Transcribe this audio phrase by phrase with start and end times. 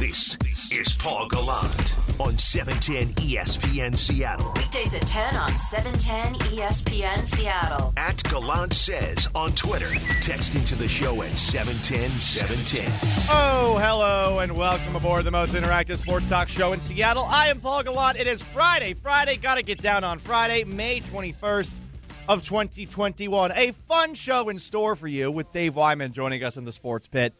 [0.00, 0.34] This
[0.72, 4.50] is Paul Gallant on E 710 ESPN Seattle.
[4.56, 7.92] Weekdays at 10 on 710 ESPN Seattle.
[7.98, 9.90] At Gallant Says on Twitter.
[10.22, 12.90] Text into the show at 710 710.
[13.30, 17.24] Oh, hello, and welcome aboard the most interactive sports talk show in Seattle.
[17.24, 18.16] I am Paul Gallant.
[18.16, 18.94] It is Friday.
[18.94, 21.78] Friday, gotta get down on Friday, May 21st
[22.26, 23.52] of 2021.
[23.52, 27.06] A fun show in store for you with Dave Wyman joining us in the sports
[27.06, 27.34] pit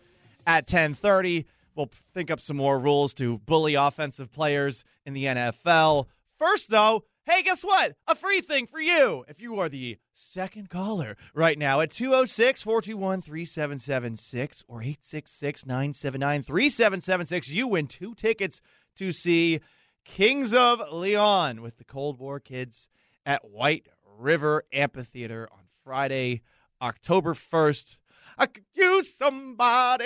[0.47, 1.47] at 1030.
[1.81, 6.09] We'll think up some more rules to bully offensive players in the NFL.
[6.39, 7.97] First, though, hey, guess what?
[8.07, 9.25] A free thing for you.
[9.29, 16.43] If you are the second caller right now at 206 421 3776 or 866 979
[16.43, 18.61] 3776, you win two tickets
[18.97, 19.61] to see
[20.05, 22.91] Kings of Leon with the Cold War Kids
[23.25, 23.87] at White
[24.19, 26.43] River Amphitheater on Friday,
[26.83, 27.97] October 1st.
[28.37, 30.05] I could use somebody.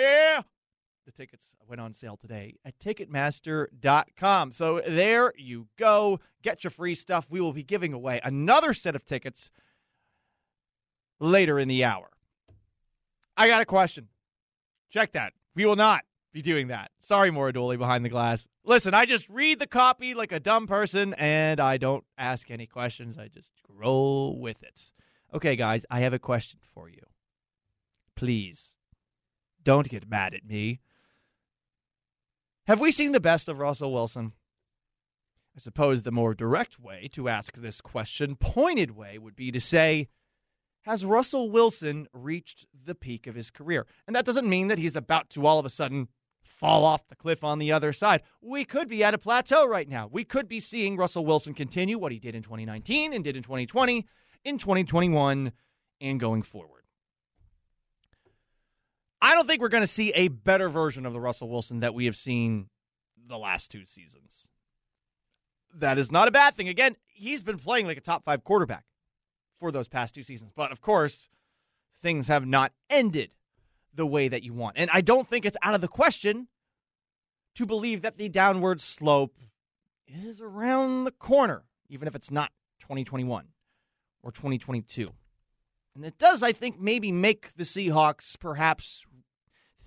[1.05, 4.51] The tickets went on sale today at Ticketmaster.com.
[4.51, 6.19] So there you go.
[6.41, 7.27] Get your free stuff.
[7.29, 9.51] We will be giving away another set of tickets
[11.19, 12.09] later in the hour.
[13.37, 14.07] I got a question.
[14.89, 15.33] Check that.
[15.53, 16.91] We will not be doing that.
[17.01, 18.47] Sorry, Maura Dooley behind the glass.
[18.63, 22.65] Listen, I just read the copy like a dumb person and I don't ask any
[22.65, 23.17] questions.
[23.19, 24.91] I just roll with it.
[25.33, 27.01] Okay, guys, I have a question for you.
[28.15, 28.73] Please,
[29.63, 30.79] don't get mad at me.
[32.67, 34.33] Have we seen the best of Russell Wilson?
[35.55, 39.59] I suppose the more direct way to ask this question, pointed way, would be to
[39.59, 40.07] say,
[40.81, 43.85] has Russell Wilson reached the peak of his career?
[44.07, 46.07] And that doesn't mean that he's about to all of a sudden
[46.41, 48.23] fall off the cliff on the other side.
[48.41, 50.09] We could be at a plateau right now.
[50.11, 53.43] We could be seeing Russell Wilson continue what he did in 2019 and did in
[53.43, 54.07] 2020,
[54.43, 55.51] in 2021,
[56.01, 56.84] and going forward.
[59.21, 61.93] I don't think we're going to see a better version of the Russell Wilson that
[61.93, 62.69] we have seen
[63.27, 64.47] the last two seasons.
[65.73, 66.69] That is not a bad thing.
[66.69, 68.83] Again, he's been playing like a top five quarterback
[69.59, 70.51] for those past two seasons.
[70.55, 71.29] But of course,
[72.01, 73.31] things have not ended
[73.93, 74.77] the way that you want.
[74.77, 76.47] And I don't think it's out of the question
[77.55, 79.37] to believe that the downward slope
[80.07, 83.45] is around the corner, even if it's not 2021
[84.21, 85.09] or 2022.
[85.95, 89.05] And it does, I think, maybe make the Seahawks perhaps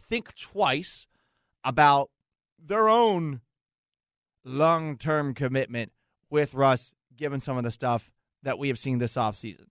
[0.08, 1.06] think twice
[1.64, 2.10] about
[2.58, 3.42] their own
[4.44, 5.92] long term commitment
[6.30, 8.10] with Russ, given some of the stuff
[8.42, 9.66] that we have seen this offseason.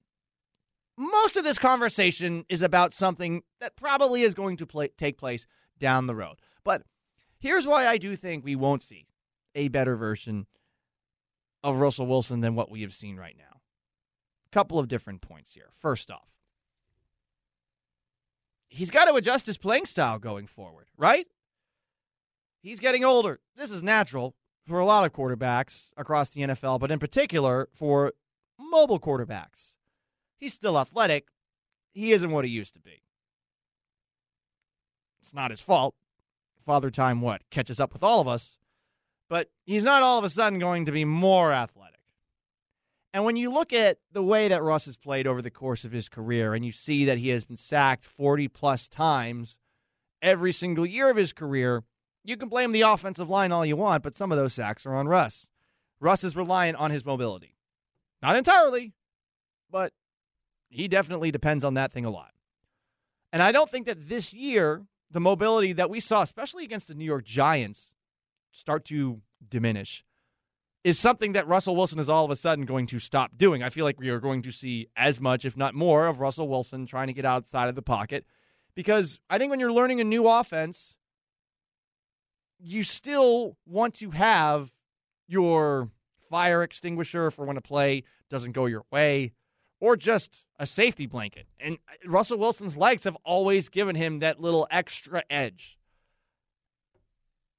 [0.98, 5.46] Most of this conversation is about something that probably is going to play, take place
[5.80, 6.38] down the road.
[6.64, 6.84] But
[7.40, 9.08] here's why I do think we won't see
[9.54, 10.48] a better version
[11.64, 13.57] of Russell Wilson than what we have seen right now.
[14.58, 15.70] Couple of different points here.
[15.72, 16.30] First off,
[18.70, 21.28] he's got to adjust his playing style going forward, right?
[22.64, 23.40] He's getting older.
[23.56, 24.34] This is natural
[24.68, 28.14] for a lot of quarterbacks across the NFL, but in particular for
[28.60, 29.76] mobile quarterbacks.
[30.40, 31.28] He's still athletic.
[31.94, 33.04] He isn't what he used to be.
[35.22, 35.94] It's not his fault.
[36.66, 38.58] Father Time, what, catches up with all of us.
[39.30, 41.97] But he's not all of a sudden going to be more athletic.
[43.18, 45.92] And when you look at the way that Russ has played over the course of
[45.92, 49.58] his career, and you see that he has been sacked 40 plus times
[50.22, 51.84] every single year of his career,
[52.24, 54.94] you can blame the offensive line all you want, but some of those sacks are
[54.94, 55.50] on Russ.
[56.00, 57.56] Russ is reliant on his mobility.
[58.22, 58.94] Not entirely,
[59.72, 59.94] but
[60.70, 62.34] he definitely depends on that thing a lot.
[63.34, 66.94] And I don't think that this year, the mobility that we saw, especially against the
[66.94, 67.96] New York Giants,
[68.52, 70.04] start to diminish
[70.84, 73.64] is something that Russell Wilson is all of a sudden going to stop doing.
[73.64, 76.48] I feel like we are going to see as much, if not more, of Russell
[76.48, 78.26] Wilson trying to get outside of the pocket.
[78.76, 80.98] Because I think when you're learning a new offense,
[82.60, 84.72] you still want to have
[85.28, 85.90] your
[86.30, 89.34] fire extinguisher for when a play doesn't go your way,
[89.80, 91.48] or just a safety blanket.
[91.60, 95.77] And Russell Wilson's legs have always given him that little extra edge.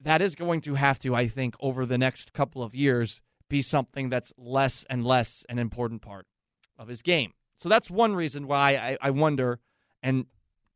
[0.00, 3.62] That is going to have to, I think, over the next couple of years, be
[3.62, 6.26] something that's less and less an important part
[6.78, 7.32] of his game.
[7.56, 9.58] So that's one reason why I, I wonder
[10.02, 10.26] and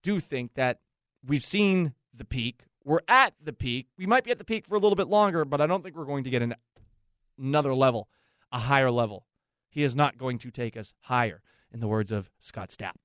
[0.02, 0.80] do think that
[1.24, 2.64] we've seen the peak.
[2.84, 3.86] We're at the peak.
[3.96, 5.96] We might be at the peak for a little bit longer, but I don't think
[5.96, 6.56] we're going to get an,
[7.38, 8.08] another level,
[8.50, 9.26] a higher level.
[9.70, 11.40] He is not going to take us higher,
[11.72, 12.96] in the words of Scott Stapp.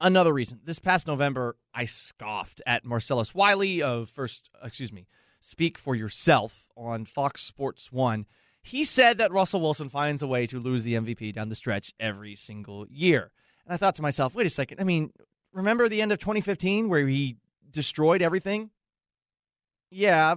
[0.00, 0.60] Another reason.
[0.64, 5.06] This past November, I scoffed at Marcellus Wiley of First, excuse me,
[5.40, 8.26] Speak for Yourself on Fox Sports 1.
[8.62, 11.94] He said that Russell Wilson finds a way to lose the MVP down the stretch
[12.00, 13.30] every single year.
[13.64, 14.80] And I thought to myself, wait a second.
[14.80, 15.12] I mean,
[15.52, 17.36] remember the end of 2015 where he
[17.70, 18.70] destroyed everything?
[19.90, 20.34] yeah,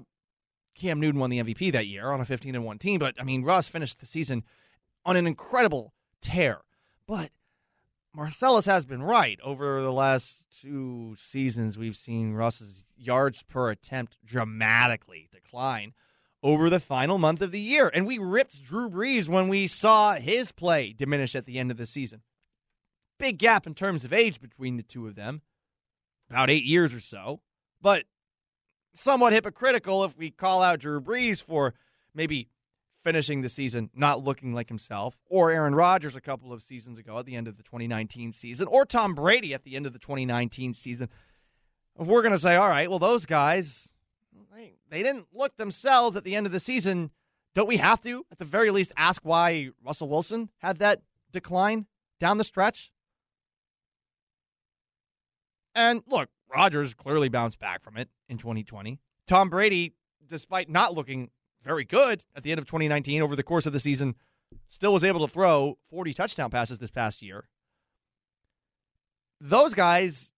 [0.76, 3.24] Cam Newton won the MVP that year on a 15 and 1 team, but I
[3.24, 4.44] mean, Russ finished the season
[5.06, 6.60] on an incredible tear.
[7.08, 7.32] But
[8.14, 9.40] Marcellus has been right.
[9.44, 15.94] Over the last two seasons, we've seen Russ's yards per attempt dramatically decline
[16.42, 17.90] over the final month of the year.
[17.94, 21.78] And we ripped Drew Brees when we saw his play diminish at the end of
[21.78, 22.22] the season.
[23.20, 25.42] Big gap in terms of age between the two of them,
[26.30, 27.42] about eight years or so.
[27.82, 28.06] But
[28.94, 31.74] somewhat hypocritical if we call out Drew Brees for
[32.14, 32.48] maybe
[33.04, 37.18] finishing the season not looking like himself, or Aaron Rodgers a couple of seasons ago
[37.18, 40.00] at the end of the 2019 season, or Tom Brady at the end of the
[40.00, 41.10] 2019 season.
[42.00, 43.90] If we're going to say, all right, well, those guys,
[44.56, 47.12] they, they didn't look themselves at the end of the season,
[47.56, 51.02] don't we have to, at the very least, ask why Russell Wilson had that
[51.32, 51.88] decline
[52.20, 52.92] down the stretch?
[55.76, 59.00] And look, Rodgers clearly bounced back from it in 2020.
[59.28, 59.94] Tom Brady,
[60.28, 61.30] despite not looking
[61.64, 64.16] very good at the end of 2019 over the course of the season,
[64.68, 67.48] still was able to throw 40 touchdown passes this past year.
[69.42, 70.32] Those guys,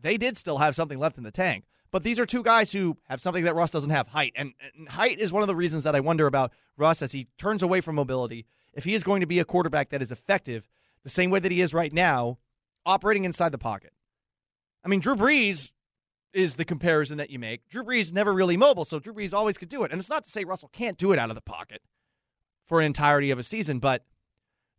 [0.00, 1.64] they did still have something left in the tank.
[1.92, 4.32] But these are two guys who have something that Russ doesn't have height.
[4.34, 7.28] And, and height is one of the reasons that I wonder about Russ as he
[7.36, 8.46] turns away from mobility.
[8.72, 10.66] If he is going to be a quarterback that is effective
[11.04, 12.38] the same way that he is right now,
[12.86, 13.92] operating inside the pocket.
[14.84, 15.72] I mean, Drew Brees
[16.34, 17.68] is the comparison that you make.
[17.68, 19.92] Drew Brees never really mobile, so Drew Brees always could do it.
[19.92, 21.82] And it's not to say Russell can't do it out of the pocket
[22.66, 24.04] for an entirety of a season, but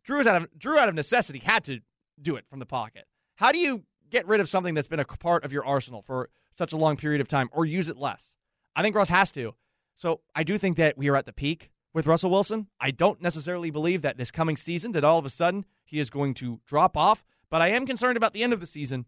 [0.04, 1.80] Drew out of Drew out of necessity had to
[2.20, 3.06] do it from the pocket.
[3.36, 6.30] How do you get rid of something that's been a part of your arsenal for
[6.54, 8.36] such a long period of time or use it less?
[8.76, 9.54] I think Russ has to.
[9.96, 12.66] So I do think that we are at the peak with Russell Wilson.
[12.80, 16.10] I don't necessarily believe that this coming season that all of a sudden he is
[16.10, 19.06] going to drop off, but I am concerned about the end of the season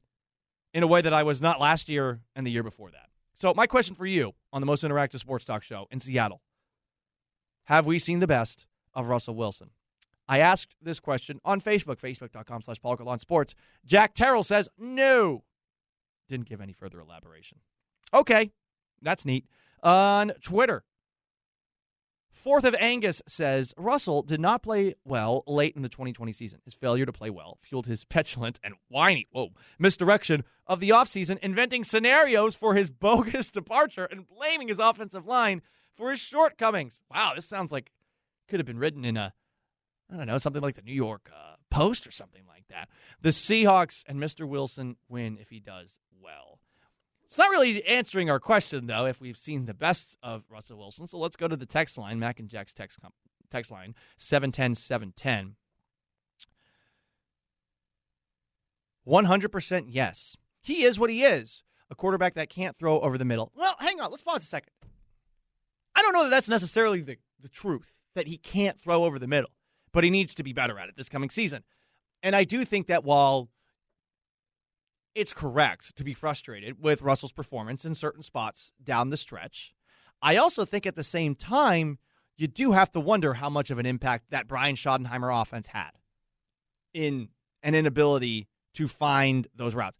[0.76, 3.08] in a way that I was not last year and the year before that.
[3.32, 6.42] So, my question for you on the most interactive sports talk show in Seattle
[7.64, 9.70] Have we seen the best of Russell Wilson?
[10.28, 13.54] I asked this question on Facebook, facebook.com slash Paul Sports.
[13.86, 15.44] Jack Terrell says no.
[16.28, 17.60] Didn't give any further elaboration.
[18.12, 18.50] Okay,
[19.00, 19.46] that's neat.
[19.82, 20.84] On Twitter,
[22.46, 26.60] Fourth of Angus says Russell did not play well late in the 2020 season.
[26.64, 29.48] His failure to play well fueled his petulant and whiny, whoa,
[29.80, 35.60] misdirection of the offseason, inventing scenarios for his bogus departure and blaming his offensive line
[35.96, 37.00] for his shortcomings.
[37.12, 37.90] Wow, this sounds like
[38.46, 39.34] could have been written in a,
[40.08, 42.88] I don't know, something like the New York uh, Post or something like that.
[43.22, 44.46] The Seahawks and Mr.
[44.46, 46.60] Wilson win if he does well.
[47.26, 51.08] It's not really answering our question, though, if we've seen the best of Russell Wilson.
[51.08, 52.98] So let's go to the text line, Mac and Jack's text,
[53.50, 55.56] text line, 710 710.
[59.06, 60.36] 100% yes.
[60.60, 63.52] He is what he is a quarterback that can't throw over the middle.
[63.54, 64.10] Well, hang on.
[64.10, 64.72] Let's pause a second.
[65.94, 69.28] I don't know that that's necessarily the, the truth, that he can't throw over the
[69.28, 69.50] middle,
[69.92, 71.62] but he needs to be better at it this coming season.
[72.22, 73.48] And I do think that while
[75.16, 79.72] it's correct to be frustrated with Russell's performance in certain spots down the stretch.
[80.20, 81.98] I also think at the same time,
[82.36, 85.92] you do have to wonder how much of an impact that Brian Schottenheimer offense had
[86.92, 87.30] in
[87.62, 89.96] an inability to find those routes.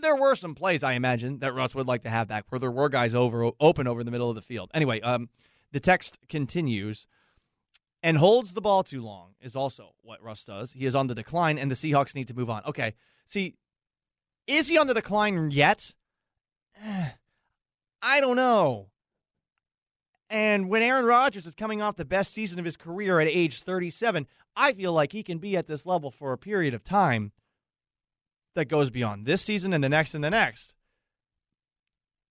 [0.00, 2.70] There were some plays I imagine that Russ would like to have back where there
[2.70, 4.72] were guys over open over in the middle of the field.
[4.74, 5.28] Anyway, um,
[5.70, 7.06] the text continues
[8.02, 10.72] and holds the ball too long is also what Russ does.
[10.72, 12.62] He is on the decline, and the Seahawks need to move on.
[12.66, 12.94] Okay,
[13.24, 13.54] see,
[14.46, 15.92] is he on the decline yet?
[18.02, 18.88] I don't know.
[20.28, 23.62] And when Aaron Rodgers is coming off the best season of his career at age
[23.62, 24.26] 37,
[24.56, 27.32] I feel like he can be at this level for a period of time
[28.54, 30.74] that goes beyond this season and the next and the next.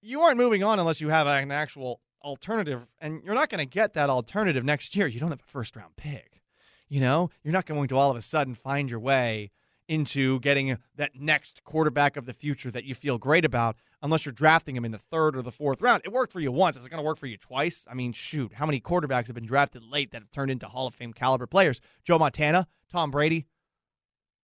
[0.02, 3.72] You aren't moving on unless you have an actual alternative, and you're not going to
[3.72, 5.08] get that alternative next year.
[5.08, 6.42] You don't have a first round pick.
[6.90, 9.52] You know, you're not going to all of a sudden find your way
[9.88, 14.34] into getting that next quarterback of the future that you feel great about unless you're
[14.34, 16.02] drafting him in the third or the fourth round.
[16.06, 16.78] It worked for you once.
[16.78, 17.86] Is it going to work for you twice?
[17.90, 20.88] I mean, shoot, how many quarterbacks have been drafted late that have turned into Hall
[20.88, 21.82] of Fame caliber players?
[22.04, 23.46] Joe Montana, Tom Brady,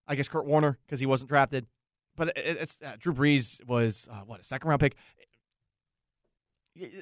[0.07, 1.65] I guess Kurt Warner because he wasn't drafted.
[2.15, 4.95] But it's uh, Drew Brees was uh, what a second round pick.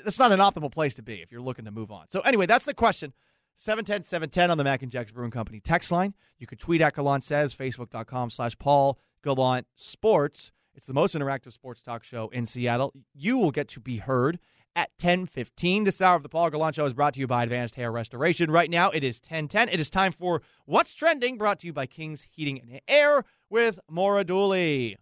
[0.03, 2.05] That's not an optimal place to be if you're looking to move on.
[2.09, 3.13] So anyway, that's the question.
[3.59, 6.13] 710 710 on the Mac and Jacks Brewing Company text line.
[6.37, 10.53] You could tweet at Gallant Says, facebook.com slash Paul Gallant Sports.
[10.75, 12.93] It's the most interactive sports talk show in Seattle.
[13.13, 14.39] You will get to be heard
[14.77, 15.83] at 10:15.
[15.83, 18.49] This hour of the Paul Gallant Show is brought to you by Advanced Hair Restoration.
[18.49, 19.67] Right now it is 10:10.
[19.67, 23.77] It is time for What's Trending, brought to you by King's Heating and Air with
[23.89, 24.95] Maura Dooley.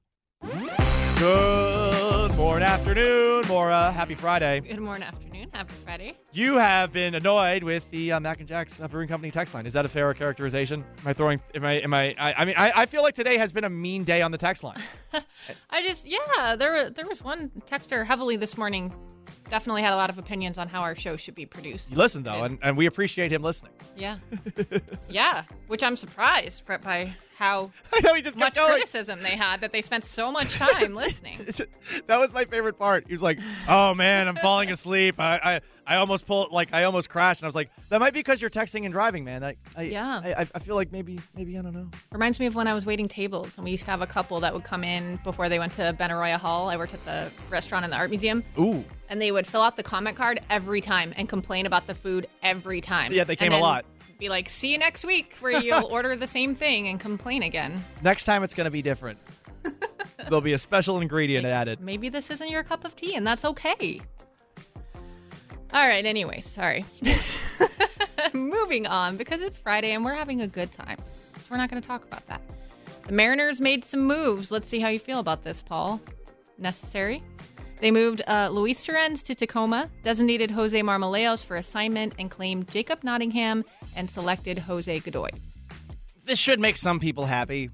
[1.20, 1.87] Good
[2.38, 3.92] morning, afternoon, Maura.
[3.92, 4.60] Happy Friday.
[4.60, 5.50] Good morning, afternoon.
[5.54, 6.16] Happy Friday.
[6.34, 9.66] You have been annoyed with the uh, Mac and Jack's uh, Brewing Company text line.
[9.66, 10.86] Is that a fair characterization?
[11.02, 11.42] Am I throwing?
[11.56, 11.74] Am I?
[11.82, 12.14] Am I?
[12.20, 14.38] I, I mean, I, I feel like today has been a mean day on the
[14.38, 14.80] text line.
[15.72, 18.94] I just yeah, there there was one texter heavily this morning.
[19.50, 21.90] Definitely had a lot of opinions on how our show should be produced.
[21.92, 23.72] You listen though, and, and we appreciate him listening.
[23.96, 24.18] Yeah,
[25.10, 25.44] yeah.
[25.68, 29.72] Which I'm surprised by- by how I know he just much criticism they had that
[29.72, 31.40] they spent so much time listening.
[32.08, 33.06] that was my favorite part.
[33.08, 33.40] He was like,
[33.70, 35.20] "Oh man, I'm falling asleep.
[35.20, 38.14] I, I, I almost pulled, like, I almost crashed." And I was like, "That might
[38.14, 39.44] be because you're texting and driving, man.
[39.44, 40.22] I, I Yeah.
[40.24, 41.88] I, I feel like maybe, maybe I don't know.
[42.12, 44.40] Reminds me of when I was waiting tables and we used to have a couple
[44.42, 46.70] that would come in before they went to Benaroya Hall.
[46.70, 48.44] I worked at the restaurant in the art museum.
[48.60, 51.96] Ooh, and they would fill out the comment card every time and complain about the
[51.96, 53.14] food every time.
[53.14, 53.86] Yeah, they came a lot.
[54.20, 57.84] Be like, see you next week, where you'll order the same thing and complain again.
[58.02, 59.20] next time it's gonna be different.
[60.18, 61.80] There'll be a special ingredient added.
[61.80, 64.02] Maybe this isn't your cup of tea, and that's okay.
[65.74, 66.06] All right.
[66.06, 66.86] Anyway, sorry.
[68.34, 70.98] Moving on because it's Friday and we're having a good time,
[71.36, 72.42] so we're not going to talk about that.
[73.08, 74.52] The Mariners made some moves.
[74.52, 76.02] Let's see how you feel about this, Paul.
[76.58, 77.24] Necessary.
[77.80, 83.04] They moved uh, Luis Torrens to Tacoma, designated Jose Marmolejos for assignment, and claimed Jacob
[83.04, 83.64] Nottingham
[83.96, 85.30] and selected Jose Godoy.
[86.26, 87.70] This should make some people happy.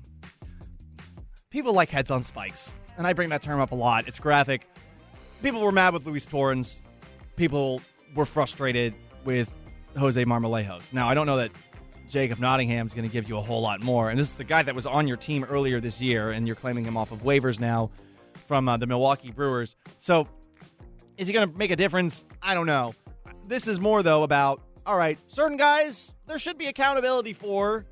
[1.50, 4.08] People like heads on spikes, and I bring that term up a lot.
[4.08, 4.68] It's graphic.
[5.42, 6.83] People were mad with Luis Torrens.
[7.36, 7.82] People
[8.16, 8.94] were frustrated
[9.26, 9.54] with
[9.98, 10.94] Jose Marmolejos.
[10.94, 11.52] Now, I don't know that
[12.10, 14.10] Jacob Nottingham is going to give you a whole lot more.
[14.10, 16.56] And this is the guy that was on your team earlier this year, and you're
[16.56, 17.90] claiming him off of waivers now
[18.48, 19.76] from uh, the Milwaukee Brewers.
[20.00, 20.28] So,
[21.18, 22.24] is he going to make a difference?
[22.42, 22.94] I don't know.
[23.48, 27.86] This is more, though, about all right, certain guys, there should be accountability for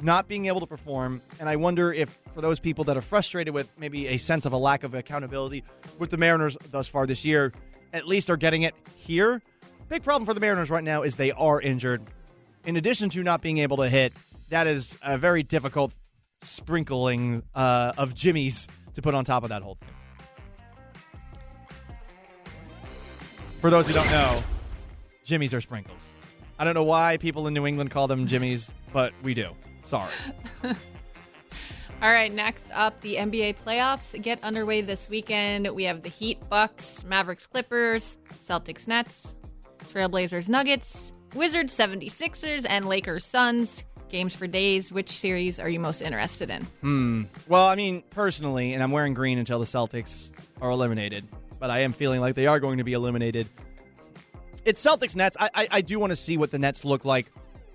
[0.00, 1.20] not being able to perform.
[1.40, 4.52] And I wonder if, for those people that are frustrated with maybe a sense of
[4.52, 5.64] a lack of accountability
[5.98, 7.52] with the Mariners thus far this year,
[7.92, 9.42] at least are getting it here.
[9.88, 12.02] Big problem for the Mariners right now is they are injured.
[12.64, 14.12] In addition to not being able to hit,
[14.50, 15.92] that is a very difficult
[16.42, 19.88] sprinkling uh, of jimmies to put on top of that whole thing.
[23.60, 24.42] For those who don't know,
[25.24, 26.14] jimmies are sprinkles.
[26.58, 29.50] I don't know why people in New England call them jimmies, but we do.
[29.82, 30.12] Sorry.
[32.00, 35.68] All right, next up, the NBA playoffs get underway this weekend.
[35.74, 39.36] We have the Heat, Bucks, Mavericks, Clippers, Celtics, Nets,
[39.92, 43.82] Trailblazers, Nuggets, Wizards, 76ers, and Lakers, Suns.
[44.10, 44.92] Games for days.
[44.92, 46.62] Which series are you most interested in?
[46.80, 47.22] Hmm.
[47.48, 50.30] Well, I mean, personally, and I'm wearing green until the Celtics
[50.62, 51.24] are eliminated,
[51.58, 53.48] but I am feeling like they are going to be eliminated.
[54.64, 55.36] It's Celtics Nets.
[55.38, 57.26] I, I, I do want to see what the Nets look like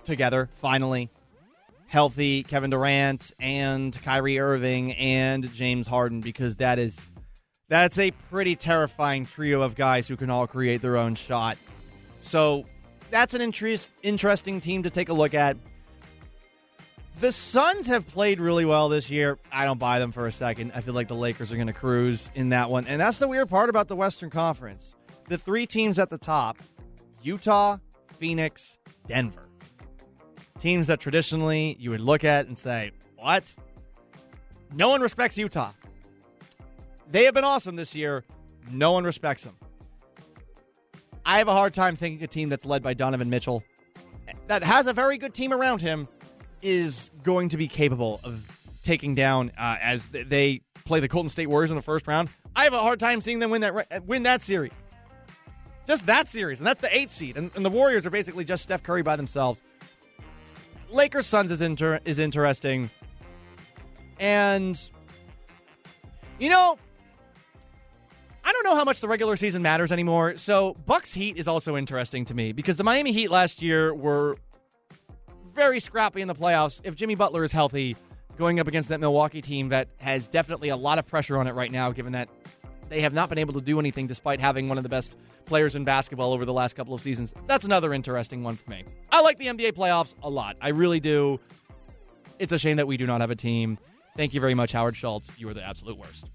[0.06, 1.12] together, finally.
[1.94, 7.12] Healthy Kevin Durant and Kyrie Irving and James Harden, because that is
[7.70, 11.56] that's a pretty terrifying trio of guys who can all create their own shot.
[12.24, 12.66] So
[13.12, 15.56] that's an interest, interesting team to take a look at.
[17.20, 19.38] The Suns have played really well this year.
[19.52, 20.72] I don't buy them for a second.
[20.74, 22.88] I feel like the Lakers are going to cruise in that one.
[22.88, 24.96] And that's the weird part about the Western Conference.
[25.30, 26.58] The three teams at the top
[27.22, 27.78] Utah,
[28.18, 29.43] Phoenix, Denver.
[30.64, 33.54] Teams that traditionally you would look at and say, what?
[34.74, 35.74] No one respects Utah.
[37.12, 38.24] They have been awesome this year.
[38.72, 39.58] No one respects them.
[41.26, 43.62] I have a hard time thinking a team that's led by Donovan Mitchell
[44.48, 46.08] that has a very good team around him
[46.62, 48.50] is going to be capable of
[48.84, 52.30] taking down uh, as they play the Golden State Warriors in the first round.
[52.56, 54.72] I have a hard time seeing them win that win that series.
[55.86, 58.64] Just that series, and that's the eight seed, and, and the Warriors are basically just
[58.64, 59.62] Steph Curry by themselves.
[60.94, 62.90] Lakers Suns is inter- is interesting,
[64.20, 64.80] and
[66.40, 66.78] you know,
[68.44, 70.38] I don't know how much the regular season matters anymore.
[70.38, 74.38] So Bucks Heat is also interesting to me because the Miami Heat last year were
[75.54, 76.82] very scrappy in the playoffs.
[76.84, 77.96] If Jimmy Butler is healthy,
[78.38, 81.54] going up against that Milwaukee team that has definitely a lot of pressure on it
[81.54, 82.30] right now, given that
[82.94, 85.76] they have not been able to do anything despite having one of the best players
[85.76, 87.34] in basketball over the last couple of seasons.
[87.48, 88.86] That's another interesting one for me.
[89.12, 90.58] I like the NBA playoffs a lot.
[90.62, 91.40] I really do.
[92.38, 93.80] It's a shame that we do not have a team.
[94.16, 95.32] Thank you very much, Howard Schultz.
[95.38, 96.30] You are the absolute worst.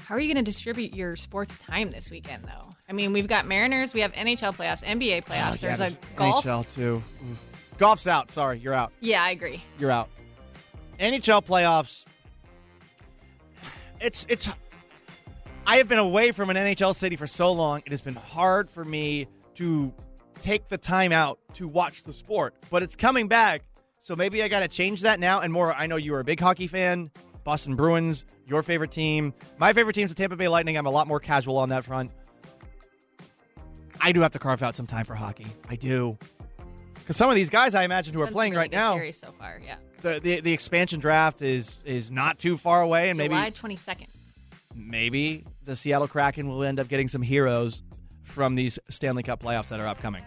[0.00, 2.74] How are you going to distribute your sports time this weekend, though?
[2.90, 5.60] I mean, we've got Mariners, we have NHL playoffs, NBA oh, playoffs.
[5.60, 6.44] There's a golf.
[6.44, 7.02] NHL too.
[7.78, 8.30] Golf's out.
[8.30, 8.92] Sorry, you're out.
[9.00, 9.64] Yeah, I agree.
[9.78, 10.10] You're out.
[11.00, 12.04] NHL playoffs.
[13.98, 14.50] It's it's.
[15.66, 17.82] I have been away from an NHL city for so long.
[17.86, 19.92] It has been hard for me to
[20.42, 23.62] take the time out to watch the sport, but it's coming back.
[24.00, 25.40] So maybe I got to change that now.
[25.40, 27.10] And Maura, I know you are a big hockey fan.
[27.44, 29.32] Boston Bruins, your favorite team.
[29.58, 30.76] My favorite team's the Tampa Bay Lightning.
[30.76, 32.10] I'm a lot more casual on that front.
[34.00, 35.46] I do have to carve out some time for hockey.
[35.68, 36.18] I do.
[36.94, 39.32] Because some of these guys I imagine who are playing really right now, series so
[39.38, 39.60] far.
[39.64, 43.50] Yeah, the, the the expansion draft is is not too far away, and maybe July
[43.50, 44.06] twenty second.
[44.74, 47.82] maybe the Seattle Kraken will end up getting some heroes
[48.24, 50.22] from these Stanley Cup playoffs that are upcoming.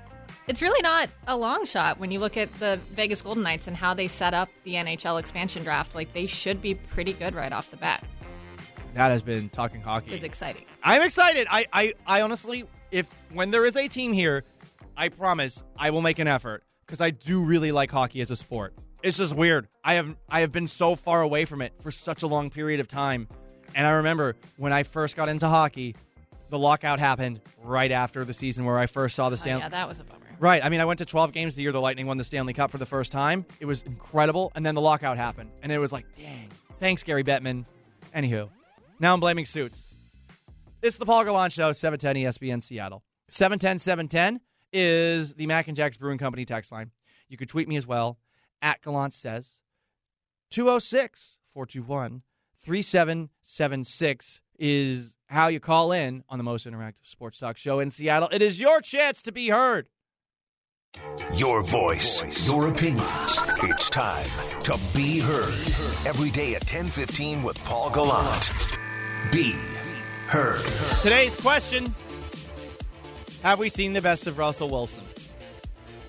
[0.47, 3.75] It's really not a long shot when you look at the Vegas Golden Knights and
[3.75, 5.95] how they set up the NHL expansion draft.
[5.95, 8.03] Like they should be pretty good right off the bat,
[8.93, 10.13] That has been talking hockey.
[10.13, 10.65] is exciting.
[10.83, 11.47] I'm excited.
[11.49, 14.43] I, I, I honestly, if when there is a team here,
[14.95, 18.35] I promise I will make an effort because I do really like hockey as a
[18.35, 18.75] sport.
[19.01, 19.67] It's just weird.
[19.83, 22.79] I have I have been so far away from it for such a long period
[22.79, 23.27] of time,
[23.75, 25.95] and I remember when I first got into hockey,
[26.49, 29.61] the lockout happened right after the season where I first saw the Oh, Stanley.
[29.63, 30.21] yeah, that was a bummer.
[30.39, 30.63] Right.
[30.63, 32.71] I mean, I went to 12 games the year the Lightning won the Stanley Cup
[32.71, 33.45] for the first time.
[33.59, 34.51] It was incredible.
[34.55, 35.49] And then the lockout happened.
[35.63, 36.49] And it was like, dang.
[36.79, 37.65] Thanks, Gary Bettman.
[38.13, 38.49] Anywho,
[38.99, 39.87] now I'm blaming suits.
[40.81, 43.01] It's the Paul Gallant Show, 710 ESPN Seattle.
[43.29, 44.41] 710 710
[44.73, 46.91] is the Mac and Jack's Brewing Company text line.
[47.29, 48.19] You could tweet me as well
[48.61, 49.61] at Gallant Says.
[50.51, 52.21] 206 421
[52.65, 58.27] 3776 is how you call in on the most interactive sports talk show in Seattle.
[58.31, 59.87] It is your chance to be heard.
[61.35, 63.37] Your voice, your opinions.
[63.61, 64.25] It's time
[64.63, 65.53] to be heard.
[66.07, 68.51] Every day at 1015 with Paul Gallant.
[69.31, 69.51] Be
[70.27, 70.65] heard.
[71.03, 71.93] Today's question
[73.43, 75.03] Have we seen the best of Russell Wilson?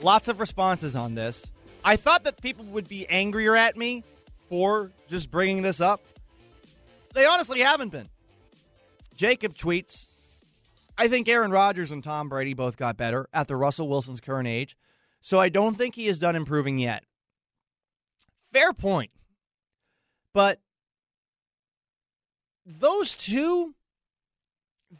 [0.01, 1.53] Lots of responses on this.
[1.85, 4.05] I thought that people would be angrier at me
[4.49, 6.01] for just bringing this up.
[7.17, 8.11] They honestly haven't been.
[9.17, 10.11] Jacob tweets
[10.99, 14.77] I think Aaron Rodgers and Tom Brady both got better the Russell Wilson's current age,
[15.23, 17.05] so I don't think he is done improving yet.
[18.53, 19.11] Fair point.
[20.35, 20.61] But
[22.67, 23.75] those two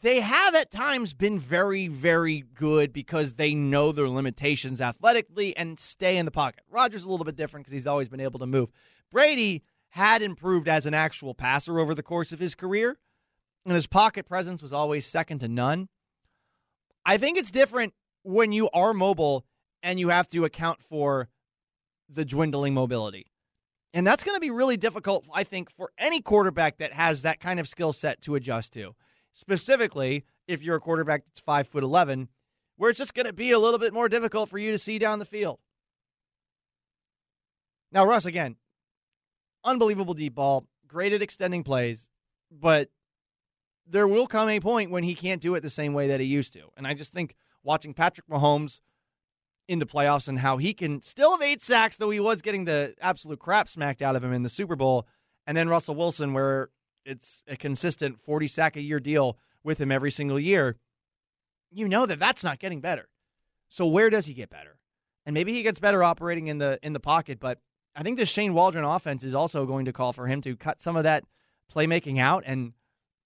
[0.01, 5.79] they have at times been very, very good because they know their limitations athletically and
[5.79, 6.63] stay in the pocket.
[6.69, 8.69] Rodgers is a little bit different because he's always been able to move.
[9.11, 9.63] Brady
[9.97, 12.99] had improved as an actual passer over the course of his career,
[13.65, 15.89] and his pocket presence was always second to none.
[17.03, 19.43] I think it's different when you are mobile
[19.81, 21.29] and you have to account for
[22.07, 23.25] the dwindling mobility.
[23.91, 27.39] And that's going to be really difficult, I think, for any quarterback that has that
[27.39, 28.93] kind of skill set to adjust to
[29.33, 32.27] specifically if you're a quarterback that's five foot eleven,
[32.75, 34.99] where it's just going to be a little bit more difficult for you to see
[34.99, 35.57] down the field.
[37.91, 38.57] Now, Russ again,
[39.67, 42.09] unbelievable deep ball, great at extending plays,
[42.51, 42.89] but
[43.85, 46.25] there will come a point when he can't do it the same way that he
[46.25, 46.63] used to.
[46.75, 48.81] And I just think watching Patrick Mahomes
[49.67, 52.65] in the playoffs and how he can still have eight sacks, though he was getting
[52.65, 55.05] the absolute crap smacked out of him in the Super Bowl,
[55.45, 56.69] and then Russell Wilson, where
[57.05, 60.77] it's a consistent 40 sack a year deal with him every single year,
[61.71, 63.09] you know that that's not getting better.
[63.69, 64.77] So where does he get better?
[65.25, 67.59] And maybe he gets better operating in the in the pocket, but
[67.97, 70.81] I think this Shane Waldron offense is also going to call for him to cut
[70.81, 71.23] some of that
[71.73, 72.73] playmaking out and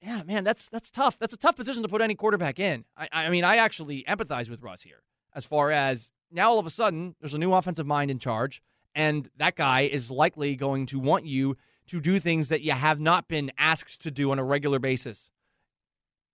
[0.02, 1.20] yeah, man, that's that's tough.
[1.20, 2.86] That's a tough position to put any quarterback in.
[2.98, 5.04] I, I mean, I actually empathize with Russ here
[5.36, 8.64] as far as now all of a sudden there's a new offensive mind in charge,
[8.96, 11.56] and that guy is likely going to want you
[11.88, 15.30] to do things that you have not been asked to do on a regular basis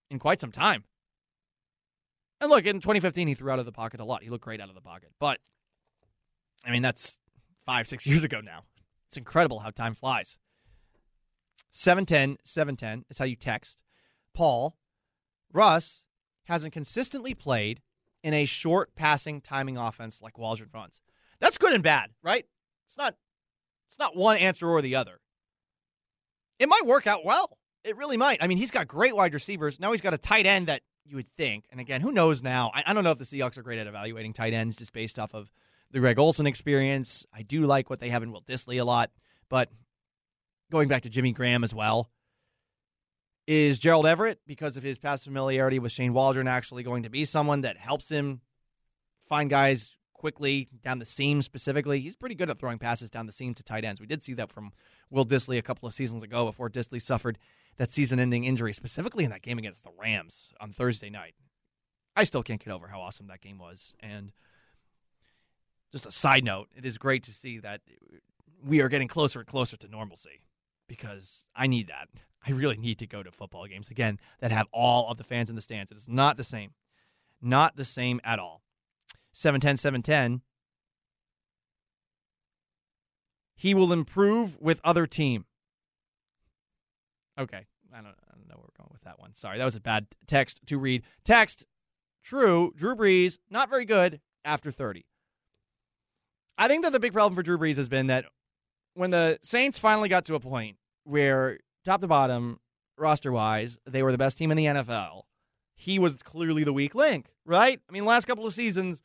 [0.09, 0.85] in quite some time.
[2.39, 4.23] And look, in 2015, he threw out of the pocket a lot.
[4.23, 5.09] He looked great out of the pocket.
[5.19, 5.39] But,
[6.63, 7.17] I mean, that's
[7.67, 8.63] five, six years ago now.
[9.09, 10.39] It's incredible how time flies.
[11.69, 13.83] 710 710 is how you text.
[14.33, 14.75] Paul,
[15.53, 16.05] Russ
[16.45, 17.81] hasn't consistently played
[18.23, 21.01] in a short passing timing offense like Waldron runs.
[21.39, 22.45] That's good and bad, right?
[22.85, 23.15] It's not
[23.87, 25.19] it's not one answer or the other.
[26.59, 27.57] It might work out well.
[27.83, 28.41] It really might.
[28.41, 29.79] I mean, he's got great wide receivers.
[29.79, 31.65] Now he's got a tight end that you would think.
[31.69, 32.71] And again, who knows now?
[32.73, 35.19] I, I don't know if the Seahawks are great at evaluating tight ends just based
[35.19, 35.49] off of
[35.91, 37.25] the Greg Olsen experience.
[37.33, 39.11] I do like what they have in Will Dissly a lot,
[39.49, 39.69] but
[40.71, 42.09] going back to Jimmy Graham as well.
[43.47, 47.23] Is Gerald Everett, because of his past familiarity with Shane Waldron, actually going to be
[47.23, 48.41] someone that helps him
[49.29, 52.01] find guys quickly down the seam specifically?
[52.01, 54.01] He's pretty good at throwing passes down the seam to tight ends.
[54.01, 54.73] We did see that from
[55.09, 57.37] Will Dissly a couple of seasons ago before Dissly suffered
[57.77, 61.35] that season ending injury, specifically in that game against the Rams on Thursday night.
[62.17, 63.95] I still can't get over how awesome that game was.
[64.01, 64.33] And
[65.91, 67.81] just a side note, it is great to see that
[68.65, 70.41] we are getting closer and closer to normalcy
[70.87, 72.09] because I need that.
[72.45, 75.49] I really need to go to football games again that have all of the fans
[75.49, 75.91] in the stands.
[75.91, 76.71] It is not the same.
[77.41, 78.61] Not the same at all.
[79.33, 80.41] 710 710.
[83.55, 85.45] He will improve with other team.
[87.39, 87.65] Okay.
[87.93, 89.33] I don't, I don't know where we're going with that one.
[89.33, 91.03] Sorry, that was a bad text to read.
[91.23, 91.65] Text,
[92.23, 95.05] true, Drew Brees, not very good after 30.
[96.57, 98.25] I think that the big problem for Drew Brees has been that
[98.93, 102.59] when the Saints finally got to a point where top to bottom,
[102.97, 105.23] roster wise, they were the best team in the NFL,
[105.75, 107.79] he was clearly the weak link, right?
[107.87, 109.03] I mean, last couple of seasons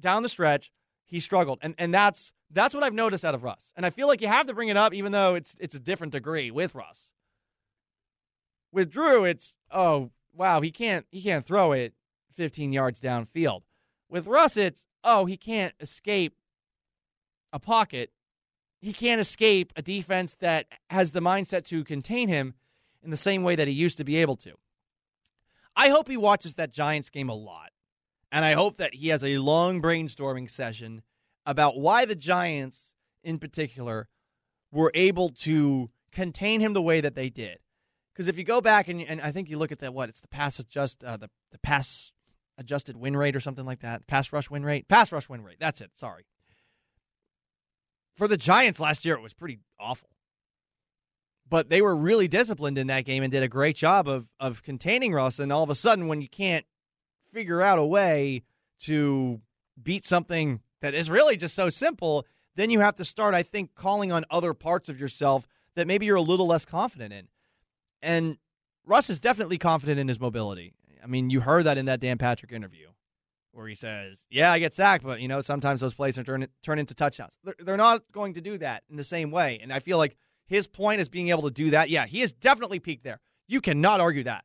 [0.00, 0.72] down the stretch,
[1.04, 1.58] he struggled.
[1.62, 3.72] And and that's that's what I've noticed out of Russ.
[3.76, 5.80] And I feel like you have to bring it up even though it's it's a
[5.80, 7.12] different degree with Russ.
[8.72, 11.94] With Drew, it's oh wow, he can't he can't throw it
[12.34, 13.62] 15 yards downfield.
[14.08, 16.34] With Russ, it's oh, he can't escape
[17.52, 18.10] a pocket.
[18.80, 22.54] He can't escape a defense that has the mindset to contain him
[23.02, 24.54] in the same way that he used to be able to.
[25.76, 27.70] I hope he watches that Giants game a lot.
[28.30, 31.02] And I hope that he has a long brainstorming session
[31.46, 34.08] about why the Giants, in particular,
[34.70, 37.58] were able to contain him the way that they did.
[38.12, 40.20] Because if you go back and, and I think you look at that, what it's
[40.20, 42.12] the pass adjust uh, the the pass
[42.58, 45.58] adjusted win rate or something like that, pass rush win rate, pass rush win rate.
[45.60, 45.92] That's it.
[45.94, 46.26] Sorry.
[48.18, 50.10] For the Giants last year, it was pretty awful.
[51.48, 54.62] But they were really disciplined in that game and did a great job of of
[54.64, 55.38] containing Russ.
[55.38, 56.66] And all of a sudden, when you can't
[57.32, 58.42] figure out a way
[58.80, 59.40] to
[59.80, 62.26] beat something that is really just so simple,
[62.56, 66.04] then you have to start, I think, calling on other parts of yourself that maybe
[66.04, 67.28] you're a little less confident in.
[68.02, 68.38] And
[68.84, 70.74] Russ is definitely confident in his mobility.
[71.02, 72.88] I mean, you heard that in that Dan Patrick interview
[73.52, 76.78] where he says, "Yeah, I get sacked, but you know, sometimes those plays turn turn
[76.78, 79.78] into touchdowns." They're, they're not going to do that in the same way, and I
[79.78, 81.90] feel like his point is being able to do that.
[81.90, 83.20] Yeah, he has definitely peaked there.
[83.46, 84.44] You cannot argue that.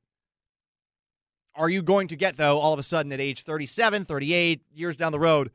[1.56, 4.98] Are you going to get though all of a sudden at age 37, 38 years
[4.98, 5.52] down the road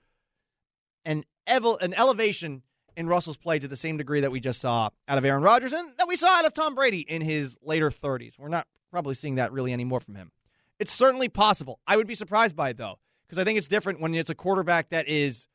[1.04, 2.62] an evel- an elevation
[2.96, 5.72] in Russell's play to the same degree that we just saw out of Aaron Rodgers
[5.72, 8.38] and that we saw out of Tom Brady in his later 30s.
[8.38, 10.32] We're not probably seeing that really anymore from him.
[10.78, 11.80] It's certainly possible.
[11.87, 14.34] I would be surprised by it though, because I think it's different when it's a
[14.34, 15.46] quarterback that is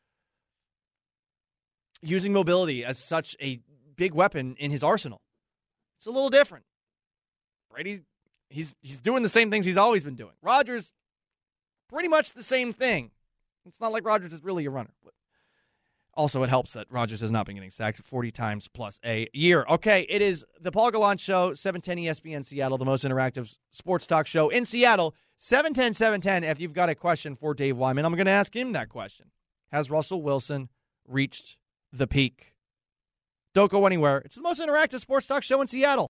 [2.02, 3.60] using mobility as such a
[3.96, 5.22] big weapon in his arsenal.
[5.98, 6.66] It's a little different.
[7.72, 8.02] Brady,
[8.50, 10.34] he's he's doing the same things he's always been doing.
[10.42, 10.94] Rodgers,
[11.90, 13.12] pretty much the same thing.
[13.66, 14.92] It's not like Rodgers is really a runner.
[15.04, 15.14] But
[16.16, 19.66] also, it helps that Rodgers has not been getting sacked 40 times plus a year.
[19.68, 24.28] Okay, it is the Paul Gallant Show, 710 ESPN Seattle, the most interactive sports talk
[24.28, 25.16] show in Seattle.
[25.38, 26.44] 710 710.
[26.44, 29.32] If you've got a question for Dave Wyman, I'm going to ask him that question.
[29.72, 30.70] Has Russell Wilson
[31.08, 31.58] reached
[31.92, 32.54] the peak?
[33.56, 34.20] Don't go anywhere.
[34.20, 36.08] It's the most interactive sports talk show in Seattle.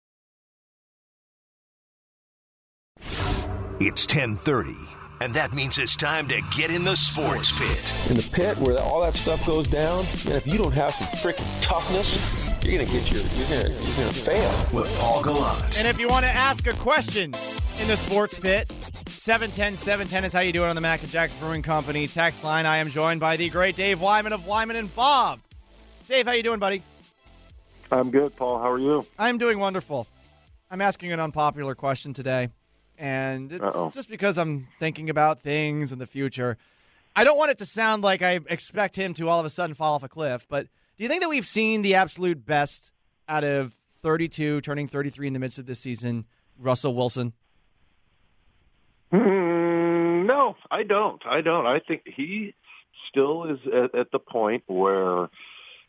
[3.80, 5.03] It's 1030.
[5.24, 8.10] And that means it's time to get in the sports pit.
[8.12, 11.08] In the pit where all that stuff goes down, and if you don't have some
[11.08, 12.30] freaking toughness,
[12.62, 14.78] you're gonna get your you're gonna you're gonna fail.
[14.78, 15.80] With Paul Gallant.
[15.80, 17.34] And if you want to ask a question
[17.80, 18.70] in the sports pit,
[19.08, 22.44] 710 710 is how you do it on the Mac and Jacks Brewing Company text
[22.44, 22.66] line.
[22.66, 25.40] I am joined by the great Dave Wyman of Wyman and Bob.
[26.10, 26.84] Dave, how you doing, buddy?
[27.90, 28.60] I'm good, Paul.
[28.60, 29.06] How are you?
[29.18, 30.06] I'm doing wonderful.
[30.70, 32.50] I'm asking an unpopular question today,
[33.04, 33.90] and it's Uh-oh.
[33.90, 36.58] just because I'm thinking about things in the future.
[37.14, 39.76] I don't want it to sound like I expect him to all of a sudden
[39.76, 42.94] fall off a cliff, but do you think that we've seen the absolute best
[43.28, 46.26] out of 32, turning 33 in the midst of this season,
[46.58, 47.34] Russell Wilson?
[49.12, 51.22] Mm, no, I don't.
[51.26, 51.66] I don't.
[51.66, 52.54] I think he
[53.10, 55.30] still is at, at the point where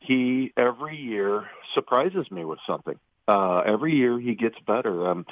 [0.00, 2.98] he every year surprises me with something.
[3.28, 5.08] Uh, every year he gets better.
[5.08, 5.26] Um,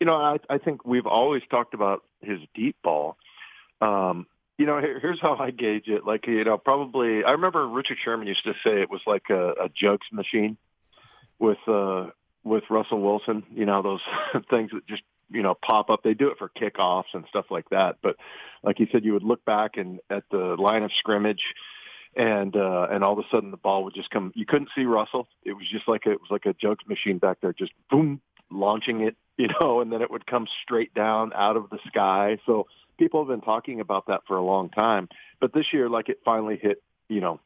[0.00, 3.16] you know, I, I think we've always talked about his deep ball.
[3.80, 4.26] Um,
[4.58, 6.04] you know, here, here's how I gauge it.
[6.04, 9.50] Like, you know, probably I remember Richard Sherman used to say it was like a,
[9.52, 10.56] a jugs machine
[11.38, 12.10] with uh,
[12.44, 13.44] with Russell Wilson.
[13.54, 14.00] You know, those
[14.50, 16.02] things that just you know pop up.
[16.02, 17.96] They do it for kickoffs and stuff like that.
[18.02, 18.16] But
[18.62, 21.42] like you said, you would look back and at the line of scrimmage,
[22.16, 24.32] and uh, and all of a sudden the ball would just come.
[24.34, 25.26] You couldn't see Russell.
[25.44, 28.20] It was just like a, it was like a jugs machine back there, just boom,
[28.50, 29.16] launching it.
[29.36, 32.38] You know, and then it would come straight down out of the sky.
[32.46, 32.68] So
[33.00, 35.08] people have been talking about that for a long time.
[35.40, 36.80] But this year, like it finally hit.
[37.08, 37.40] You know,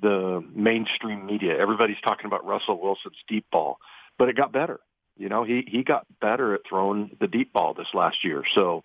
[0.00, 1.58] the mainstream media.
[1.58, 3.78] Everybody's talking about Russell Wilson's deep ball,
[4.18, 4.80] but it got better.
[5.16, 8.42] You know, he he got better at throwing the deep ball this last year.
[8.54, 8.84] So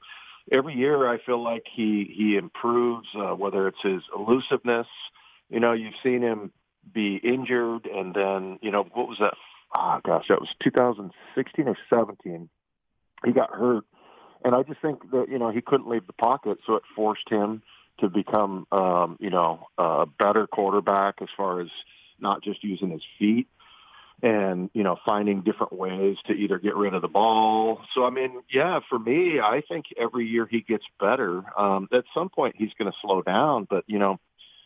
[0.51, 3.07] every year, I feel like he he improves.
[3.15, 4.87] Uh, whether it's his elusiveness,
[5.49, 6.51] you know, you've seen him
[6.93, 9.33] be injured, and then you know what was that?
[9.75, 12.49] Oh gosh, that was 2016 or 17.
[13.25, 13.85] He got hurt,
[14.43, 17.29] and I just think that you know he couldn't leave the pocket, so it forced
[17.29, 17.61] him
[17.99, 21.69] to become um, you know a better quarterback as far as
[22.19, 23.47] not just using his feet.
[24.23, 27.81] and you know finding different ways to either get rid of the ball.
[27.93, 31.43] So I mean, yeah, for me, I think every year he gets better.
[31.57, 34.19] Um, at some point, he's going to slow down, but you know,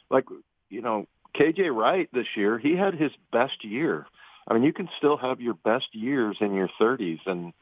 [0.10, 0.26] like
[0.70, 4.06] you know, KJ Wright this year, he had his best year.
[4.48, 7.54] I mean, you can still have your best years in your 30s, and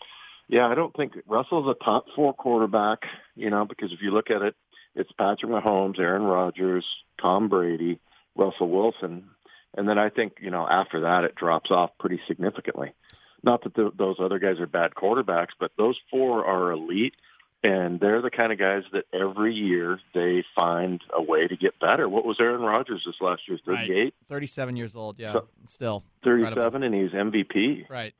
[0.49, 3.03] yeah, I don't think Russell's a top four quarterback.
[3.35, 4.55] You know, because if you look at it,
[4.95, 6.85] it's Patrick Mahomes, Aaron Rodgers,
[7.21, 7.99] Tom Brady,
[8.35, 9.29] Russell Wilson.
[9.75, 12.93] And then I think, you know, after that, it drops off pretty significantly.
[13.41, 17.15] Not that the, those other guys are bad quarterbacks, but those four are elite.
[17.63, 21.79] And they're the kind of guys that every year they find a way to get
[21.79, 22.09] better.
[22.09, 23.57] What was Aaron Rodgers this last year?
[23.65, 24.03] 38?
[24.03, 24.13] Right.
[24.27, 25.31] 37 years old, yeah.
[25.31, 26.03] So, still.
[26.25, 26.83] 37, incredible.
[26.83, 27.89] and he's MVP.
[27.89, 28.13] Right.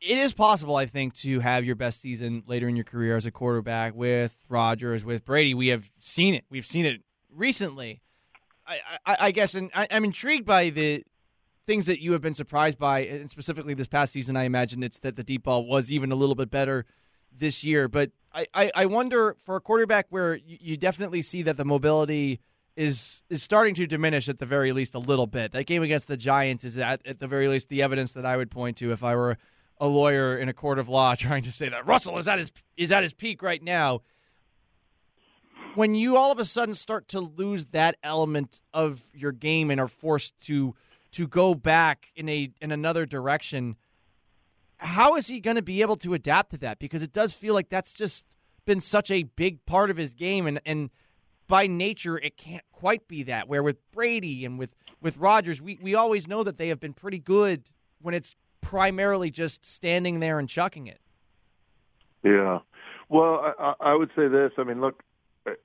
[0.00, 3.26] It is possible, I think, to have your best season later in your career as
[3.26, 5.52] a quarterback with Rodgers, with Brady.
[5.52, 6.44] We have seen it.
[6.48, 7.02] We've seen it
[7.34, 8.00] recently.
[8.66, 11.04] I, I, I guess, and I, I'm intrigued by the
[11.66, 14.36] things that you have been surprised by, and specifically this past season.
[14.36, 16.86] I imagine it's that the deep ball was even a little bit better
[17.36, 17.88] this year.
[17.88, 21.64] But I, I, I wonder for a quarterback where you, you definitely see that the
[21.64, 22.40] mobility
[22.76, 25.52] is is starting to diminish at the very least a little bit.
[25.52, 28.36] That game against the Giants is at, at the very least the evidence that I
[28.36, 29.38] would point to if I were
[29.78, 32.50] a lawyer in a court of law trying to say that Russell is at his
[32.76, 34.02] is at his peak right now
[35.74, 39.80] when you all of a sudden start to lose that element of your game and
[39.80, 40.74] are forced to
[41.12, 43.76] to go back in a in another direction,
[44.78, 46.78] how is he going to be able to adapt to that?
[46.78, 48.26] Because it does feel like that's just
[48.64, 50.90] been such a big part of his game, and and
[51.46, 53.48] by nature it can't quite be that.
[53.48, 56.94] Where with Brady and with with Rodgers, we we always know that they have been
[56.94, 57.64] pretty good
[58.00, 61.00] when it's primarily just standing there and chucking it.
[62.22, 62.60] Yeah.
[63.08, 64.52] Well, I, I would say this.
[64.56, 65.02] I mean, look,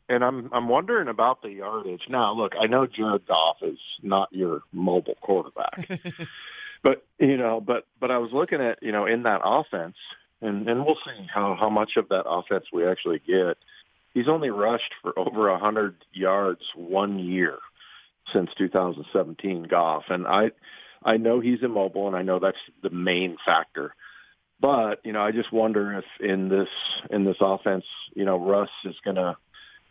[0.10, 2.04] and I'm I'm wondering about the yardage.
[2.10, 5.90] Now, look, I know Jared Goff is not your mobile quarterback,
[6.82, 9.96] but you know, but but I was looking at you know in that offense,
[10.42, 13.58] and and we'll see how how much of that offense we actually get.
[14.14, 17.60] He's only rushed for over a hundred yards one year
[18.34, 20.52] since 2017, Goff, and I
[21.04, 23.94] I know he's immobile, and I know that's the main factor.
[24.60, 26.70] But you know, I just wonder if in this
[27.10, 29.38] in this offense, you know, Russ is going to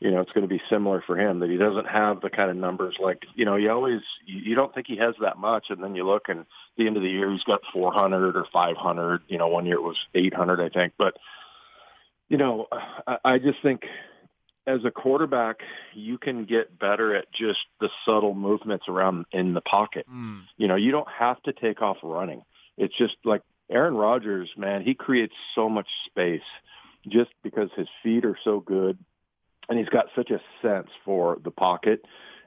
[0.00, 2.50] you know, it's going to be similar for him that he doesn't have the kind
[2.50, 5.66] of numbers like, you know, you always, you don't think he has that much.
[5.70, 9.22] And then you look and the end of the year, he's got 400 or 500,
[9.26, 10.92] you know, one year it was 800, I think.
[10.96, 11.16] But,
[12.28, 12.68] you know,
[13.06, 13.87] I, I just think
[14.68, 15.62] as a quarterback,
[15.94, 20.06] you can get better at just the subtle movements around in the pocket.
[20.08, 20.42] Mm.
[20.56, 22.42] You know, you don't have to take off running.
[22.76, 26.42] It's just like Aaron Rodgers, man, he creates so much space
[27.08, 28.98] just because his feet are so good
[29.68, 32.04] and he's got such a sense for the pocket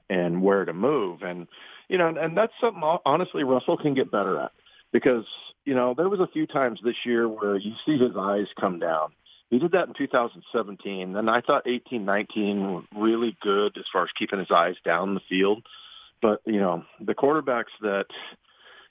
[0.09, 1.21] and where to move.
[1.21, 1.47] And,
[1.87, 4.51] you know, and that's something honestly Russell can get better at
[4.91, 5.25] because,
[5.65, 8.79] you know, there was a few times this year where you see his eyes come
[8.79, 9.13] down.
[9.49, 11.15] He did that in 2017.
[11.15, 15.13] And I thought 18, 19 were really good as far as keeping his eyes down
[15.13, 15.63] the field.
[16.21, 18.05] But, you know, the quarterbacks that,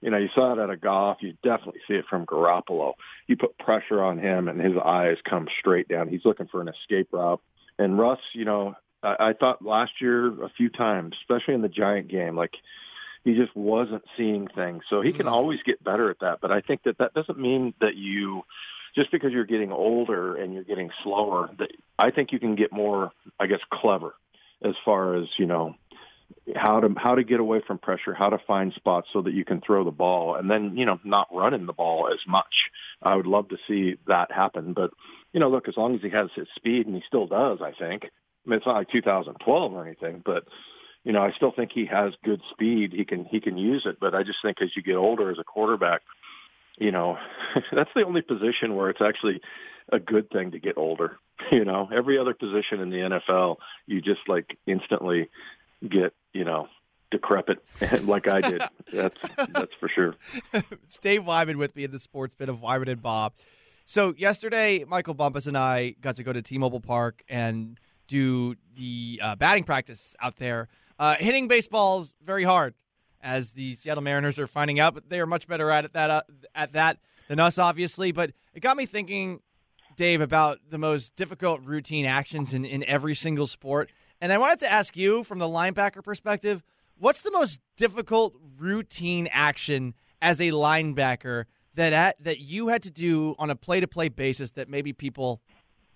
[0.00, 1.18] you know, you saw it at a Goff.
[1.20, 2.94] You definitely see it from Garoppolo.
[3.26, 6.08] You put pressure on him, and his eyes come straight down.
[6.08, 7.40] He's looking for an escape route.
[7.80, 11.68] And Russ, you know, I, I thought last year a few times, especially in the
[11.68, 12.54] Giant game, like
[13.24, 14.84] he just wasn't seeing things.
[14.90, 15.34] So he can mm-hmm.
[15.34, 16.40] always get better at that.
[16.42, 18.42] But I think that that doesn't mean that you
[18.94, 21.50] just because you're getting older and you're getting slower.
[21.58, 24.14] That I think you can get more, I guess, clever
[24.62, 25.74] as far as you know
[26.56, 29.44] how to how to get away from pressure, how to find spots so that you
[29.44, 32.70] can throw the ball, and then you know not running the ball as much.
[33.02, 34.90] I would love to see that happen, but
[35.32, 37.72] you know, look, as long as he has his speed, and he still does, I
[37.72, 38.04] think.
[38.04, 40.44] I mean, it's not like 2012 or anything, but
[41.04, 42.92] you know, I still think he has good speed.
[42.92, 45.38] He can he can use it, but I just think as you get older as
[45.38, 46.02] a quarterback,
[46.78, 47.18] you know,
[47.72, 49.40] that's the only position where it's actually
[49.92, 51.18] a good thing to get older.
[51.50, 55.30] You know, every other position in the NFL, you just like instantly
[55.88, 56.68] get, you know,
[57.10, 57.62] decrepit
[58.04, 58.62] like I did.
[58.92, 59.18] that's
[59.52, 60.14] that's for sure.
[60.52, 63.32] it's Dave Wyman with me in the sports bit of Wyman and Bob.
[63.84, 69.20] So yesterday, Michael Bumpus and I got to go to T-Mobile Park and do the
[69.22, 72.74] uh, batting practice out there, uh, hitting baseballs very hard,
[73.20, 74.94] as the Seattle Mariners are finding out.
[74.94, 76.22] But they are much better at that uh,
[76.54, 78.12] at that than us, obviously.
[78.12, 79.40] But it got me thinking,
[79.96, 83.90] Dave, about the most difficult routine actions in, in every single sport.
[84.20, 86.62] And I wanted to ask you, from the linebacker perspective,
[86.98, 92.90] what's the most difficult routine action as a linebacker that at, that you had to
[92.90, 95.40] do on a play to play basis that maybe people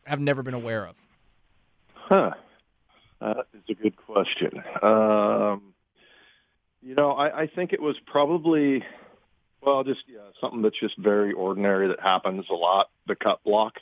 [0.07, 0.97] have never been aware of?
[1.95, 2.31] Huh.
[3.21, 4.63] Uh, that is a good question.
[4.83, 5.75] Um,
[6.83, 8.85] you know, I, I think it was probably
[9.63, 12.91] Well, just yeah, something that's just very ordinary that happens a lot.
[13.07, 13.75] The cut block.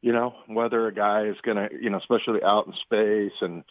[0.00, 3.64] You know, whether a guy is going to, you know, especially out in space and,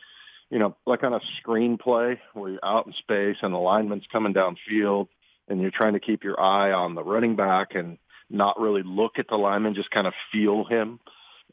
[0.50, 4.34] you know, like on a screenplay where you're out in space and the lineman's coming
[4.34, 5.08] downfield
[5.48, 7.98] and you're trying to keep your eye on the running back and
[8.30, 11.00] not really look at the lineman, just kind of feel him.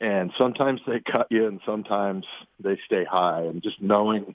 [0.01, 2.27] And sometimes they cut you and sometimes
[2.59, 4.35] they stay high and just knowing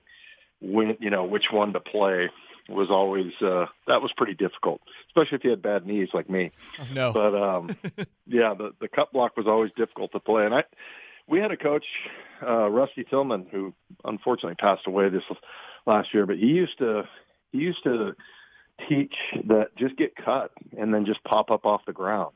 [0.61, 2.29] when, you know, which one to play
[2.69, 6.51] was always uh that was pretty difficult, especially if you had bad knees like me.
[6.79, 7.13] Oh, no.
[7.13, 7.75] But um
[8.27, 10.45] yeah, the the cut block was always difficult to play.
[10.45, 10.63] And I
[11.27, 11.85] we had a coach,
[12.41, 15.23] uh Rusty Tillman, who unfortunately passed away this
[15.85, 17.03] last year, but he used to
[17.51, 18.15] he used to
[18.87, 22.33] teach that just get cut and then just pop up off the ground.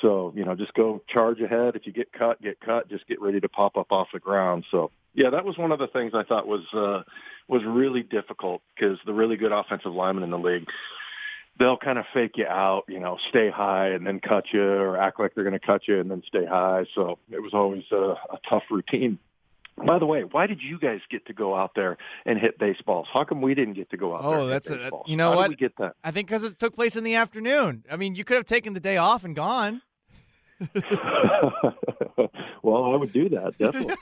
[0.00, 1.76] So, you know, just go charge ahead.
[1.76, 2.88] If you get cut, get cut.
[2.88, 4.64] Just get ready to pop up off the ground.
[4.70, 7.02] So, yeah, that was one of the things I thought was uh,
[7.48, 10.68] was really difficult because the really good offensive linemen in the league,
[11.58, 14.96] they'll kind of fake you out, you know, stay high and then cut you, or
[14.96, 16.84] act like they're going to cut you and then stay high.
[16.94, 19.18] So it was always a, a tough routine.
[19.76, 23.08] By the way, why did you guys get to go out there and hit baseballs?
[23.12, 24.38] How come we didn't get to go out there?
[24.38, 25.42] Oh, that's a, you know How what?
[25.48, 25.96] Did we get that?
[26.04, 27.84] I think because it took place in the afternoon.
[27.90, 29.82] I mean, you could have taken the day off and gone.
[32.62, 33.94] well, I would do that definitely.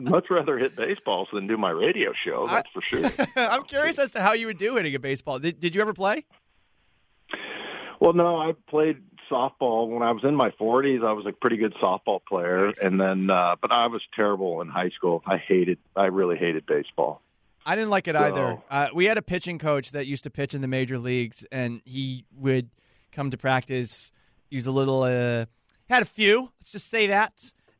[0.10, 2.46] Much rather hit baseballs than do my radio show.
[2.46, 3.10] That's for sure.
[3.36, 5.38] I'm curious as to how you would do hitting a baseball.
[5.38, 6.24] Did, did you ever play?
[8.00, 11.04] Well, no, I played softball when I was in my 40s.
[11.04, 12.78] I was a pretty good softball player, Nice.
[12.78, 15.22] and then, uh, but I was terrible in high school.
[15.26, 17.22] I hated, I really hated baseball.
[17.64, 18.58] I didn't like it either.
[18.70, 21.80] Uh, we had a pitching coach that used to pitch in the major leagues, and
[21.84, 22.70] he would
[23.10, 24.12] come to practice,
[24.50, 25.46] use a little, uh,
[25.88, 27.32] had a few, let's just say that,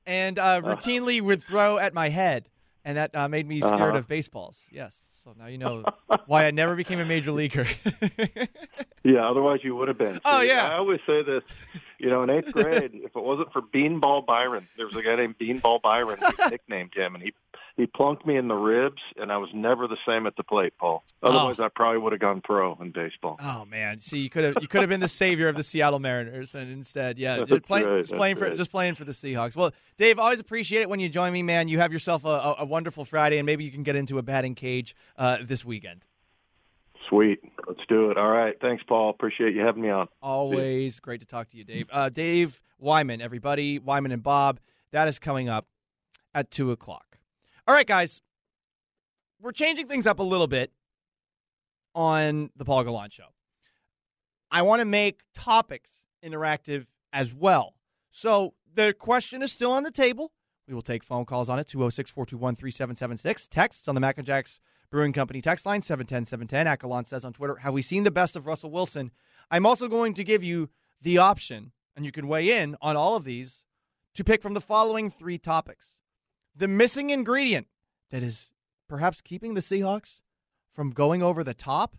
[0.04, 2.48] and uh, routinely would throw at my head,
[2.84, 3.98] and that uh, made me scared Uh-huh.
[3.98, 4.62] of baseballs.
[4.70, 5.08] Yes.
[5.24, 5.84] So now you know
[6.26, 7.66] why I never became a major leaguer.
[9.04, 10.20] Yeah, otherwise you would have been.
[10.24, 10.68] Oh, yeah.
[10.68, 11.44] I always say this,
[12.00, 15.14] you know, in eighth grade, if it wasn't for Beanball Byron, there was a guy
[15.14, 16.18] named Beanball Byron.
[16.20, 17.32] We nicknamed him, and he
[17.76, 20.72] he plunked me in the ribs, and I was never the same at the plate,
[20.78, 21.04] Paul.
[21.22, 23.36] Otherwise, I probably would have gone pro in baseball.
[23.40, 25.98] Oh man, see, you could have you could have been the savior of the Seattle
[25.98, 29.12] Mariners, and instead, yeah, just playing, right, just playing that's for just playing for the
[29.12, 29.56] Seahawks.
[29.56, 31.68] Well, Dave, always appreciate it when you join me, man.
[31.68, 34.54] You have yourself a, a, wonderful Friday, and maybe you can get into a batting
[34.54, 36.06] cage uh, this weekend.
[37.10, 38.16] Sweet, let's do it.
[38.16, 39.10] All right, thanks, Paul.
[39.10, 40.08] Appreciate you having me on.
[40.22, 41.88] Always great to talk to you, Dave.
[41.92, 44.60] Uh, Dave Wyman, everybody, Wyman and Bob.
[44.92, 45.66] That is coming up
[46.34, 47.05] at two o'clock.
[47.68, 48.20] All right, guys,
[49.40, 50.70] we're changing things up a little bit
[51.96, 53.24] on the Paul Gallant Show.
[54.52, 57.74] I want to make topics interactive as well.
[58.12, 60.30] So the question is still on the table.
[60.68, 63.48] We will take phone calls on it 206 421 3776.
[63.48, 64.60] Texts on the Mac and Jacks
[64.92, 66.66] Brewing Company text line 710 710.
[66.66, 69.10] Akalon says on Twitter, Have we seen the best of Russell Wilson?
[69.50, 70.70] I'm also going to give you
[71.02, 73.64] the option, and you can weigh in on all of these,
[74.14, 75.95] to pick from the following three topics.
[76.56, 77.66] The missing ingredient
[78.10, 78.52] that is
[78.88, 80.20] perhaps keeping the Seahawks
[80.74, 81.96] from going over the top.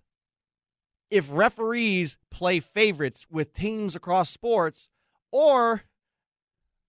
[1.10, 4.90] If referees play favorites with teams across sports,
[5.32, 5.84] or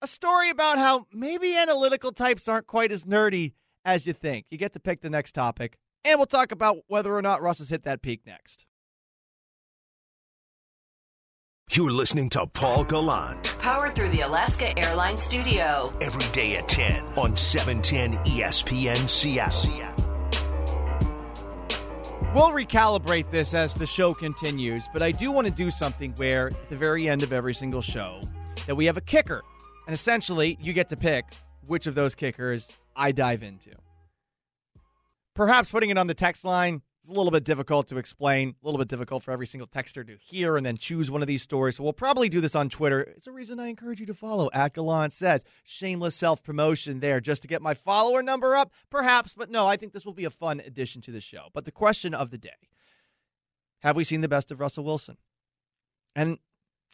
[0.01, 3.53] a story about how maybe analytical types aren't quite as nerdy
[3.85, 4.45] as you think.
[4.49, 7.59] You get to pick the next topic, and we'll talk about whether or not Russ
[7.59, 8.65] has hit that peak next.
[11.71, 15.91] You're listening to Paul Gallant Powered through the Alaska Airlines Studio.
[15.99, 19.89] every day at 10 on E 710 ESPN Seattle.
[22.33, 26.47] We'll recalibrate this as the show continues, but I do want to do something where
[26.47, 28.21] at the very end of every single show
[28.65, 29.41] that we have a kicker.
[29.87, 31.25] And essentially, you get to pick
[31.67, 33.71] which of those kickers I dive into.
[35.35, 38.65] Perhaps putting it on the text line is a little bit difficult to explain, a
[38.65, 41.41] little bit difficult for every single texter to hear and then choose one of these
[41.41, 41.75] stories.
[41.75, 43.01] So we'll probably do this on Twitter.
[43.01, 44.77] It's a reason I encourage you to follow at
[45.11, 45.43] says.
[45.63, 49.33] Shameless self promotion there just to get my follower number up, perhaps.
[49.33, 51.47] But no, I think this will be a fun addition to the show.
[51.53, 52.49] But the question of the day
[53.81, 55.17] have we seen the best of Russell Wilson?
[56.15, 56.37] And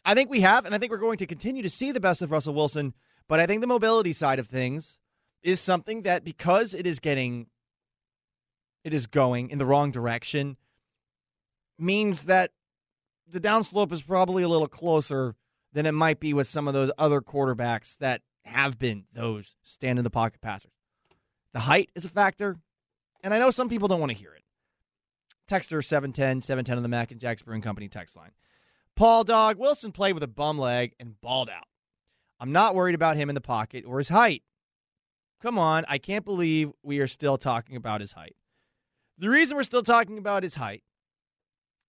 [0.04, 2.22] I think we have, and I think we're going to continue to see the best
[2.22, 2.94] of Russell Wilson.
[3.28, 4.98] But I think the mobility side of things
[5.42, 7.48] is something that because it is getting,
[8.86, 10.56] it is going in the wrong direction,
[11.76, 12.52] means that
[13.26, 15.34] the downslope is probably a little closer
[15.72, 19.98] than it might be with some of those other quarterbacks that have been those stand
[19.98, 20.70] in the pocket passers.
[21.52, 22.58] The height is a factor,
[23.24, 24.44] and I know some people don't want to hear it.
[25.48, 28.30] Texter 710 710 on the Mac and Jack's Brewing Company text line.
[28.94, 31.66] Paul Dog Wilson played with a bum leg and balled out.
[32.38, 34.44] I'm not worried about him in the pocket or his height.
[35.42, 38.36] Come on, I can't believe we are still talking about his height.
[39.18, 40.82] The reason we're still talking about his height,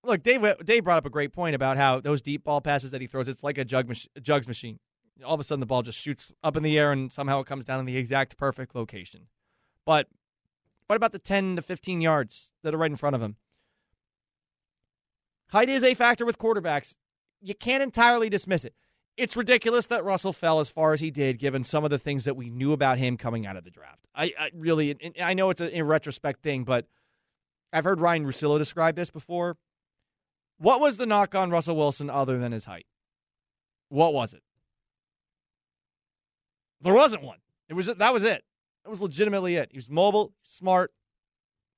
[0.03, 0.41] look, Dave.
[0.63, 3.27] Dave brought up a great point about how those deep ball passes that he throws,
[3.27, 4.79] it's like a jug mach- jugs machine.
[5.25, 7.47] All of a sudden, the ball just shoots up in the air, and somehow it
[7.47, 9.27] comes down in the exact perfect location.
[9.85, 10.07] But
[10.87, 13.35] what about the 10 to 15 yards that are right in front of him?
[15.49, 16.97] Height is a factor with quarterbacks.
[17.41, 18.73] You can't entirely dismiss it.
[19.15, 22.25] It's ridiculous that Russell fell as far as he did, given some of the things
[22.25, 24.05] that we knew about him coming out of the draft.
[24.13, 26.85] I, I really, I know it's a in retrospect thing, but
[27.73, 29.57] I've heard Ryan Russillo describe this before.
[30.57, 32.85] What was the knock on Russell Wilson other than his height?
[33.89, 34.41] What was it?
[36.81, 37.39] There wasn't one.
[37.69, 38.43] It was that was it.
[38.83, 39.69] That was legitimately it.
[39.71, 40.93] He was mobile, smart,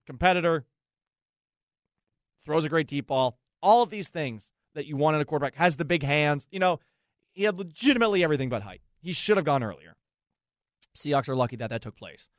[0.06, 0.66] competitor,
[2.44, 3.38] throws a great deep ball.
[3.62, 6.48] All of these things that you want in a quarterback has the big hands.
[6.52, 6.80] You know,
[7.32, 8.82] he had legitimately everything but height.
[9.02, 9.96] He should have gone earlier.
[10.96, 12.30] Seahawks are lucky that that took place.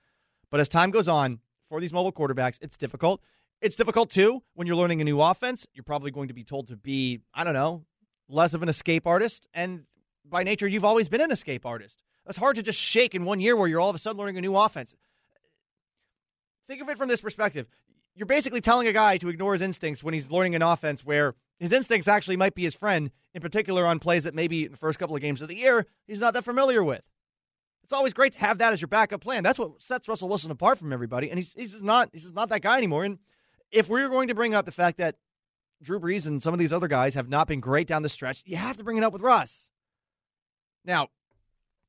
[0.50, 3.20] But as time goes on, for these mobile quarterbacks, it's difficult.
[3.60, 5.66] It's difficult too when you're learning a new offense.
[5.74, 7.84] You're probably going to be told to be, I don't know,
[8.28, 9.48] less of an escape artist.
[9.52, 9.84] And
[10.24, 12.02] by nature, you've always been an escape artist.
[12.26, 14.38] It's hard to just shake in one year where you're all of a sudden learning
[14.38, 14.96] a new offense.
[16.68, 17.66] Think of it from this perspective.
[18.14, 21.34] You're basically telling a guy to ignore his instincts when he's learning an offense where
[21.58, 24.76] his instincts actually might be his friend, in particular on plays that maybe in the
[24.76, 27.02] first couple of games of the year he's not that familiar with.
[27.82, 29.42] It's always great to have that as your backup plan.
[29.42, 32.34] That's what sets Russell Wilson apart from everybody, and he's, he's just not he's just
[32.34, 33.04] not that guy anymore.
[33.04, 33.18] And
[33.70, 35.16] if we're going to bring up the fact that
[35.82, 38.42] Drew Brees and some of these other guys have not been great down the stretch,
[38.44, 39.70] you have to bring it up with Russ.
[40.84, 41.08] Now,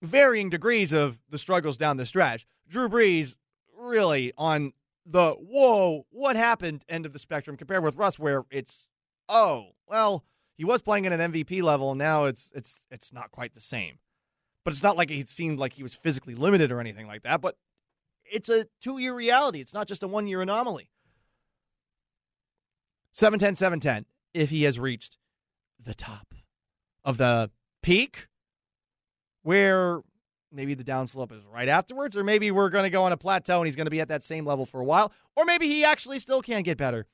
[0.01, 2.45] varying degrees of the struggles down the stretch.
[2.67, 3.36] Drew Brees
[3.77, 4.73] really on
[5.05, 8.88] the whoa, what happened end of the spectrum compared with Russ, where it's
[9.27, 10.23] oh, well,
[10.57, 13.97] he was playing at an MVP level, now it's it's it's not quite the same.
[14.63, 17.41] But it's not like it seemed like he was physically limited or anything like that.
[17.41, 17.57] But
[18.32, 19.59] it's a two year reality.
[19.59, 20.89] It's not just a one year anomaly.
[23.14, 25.18] 710 710 if he has reached
[25.84, 26.34] the top
[27.03, 27.49] of the
[27.82, 28.28] peak
[29.43, 30.01] where
[30.51, 33.59] maybe the downslope is right afterwards, or maybe we're going to go on a plateau
[33.59, 35.84] and he's going to be at that same level for a while, or maybe he
[35.84, 37.05] actually still can get better.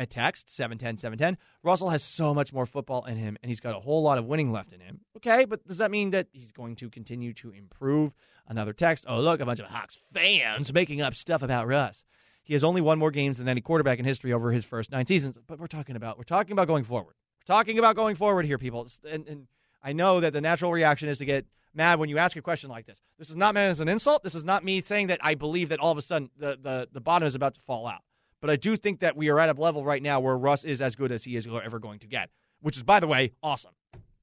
[0.00, 1.36] A text 710 710.
[1.64, 4.26] Russell has so much more football in him, and he's got a whole lot of
[4.26, 5.00] winning left in him.
[5.16, 8.14] Okay, but does that mean that he's going to continue to improve?
[8.46, 9.06] Another text.
[9.08, 12.04] Oh, look, a bunch of Hawks fans making up stuff about Russ.
[12.48, 15.04] He has only won more games than any quarterback in history over his first nine
[15.04, 15.38] seasons.
[15.46, 17.14] But we're talking about we're talking about going forward.
[17.40, 18.88] We're talking about going forward here, people.
[19.08, 19.46] And, and
[19.82, 21.44] I know that the natural reaction is to get
[21.74, 23.02] mad when you ask a question like this.
[23.18, 24.22] This is not meant as an insult.
[24.22, 26.88] This is not me saying that I believe that all of a sudden the, the,
[26.90, 28.00] the bottom is about to fall out.
[28.40, 30.80] But I do think that we are at a level right now where Russ is
[30.80, 32.30] as good as he is ever going to get,
[32.62, 33.72] which is, by the way, awesome.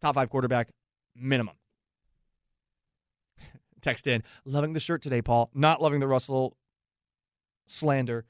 [0.02, 0.70] Top five quarterback,
[1.16, 1.56] minimum.
[3.82, 5.52] Text in, loving the shirt today, Paul.
[5.54, 6.58] Not loving the Russell
[7.68, 8.26] slander.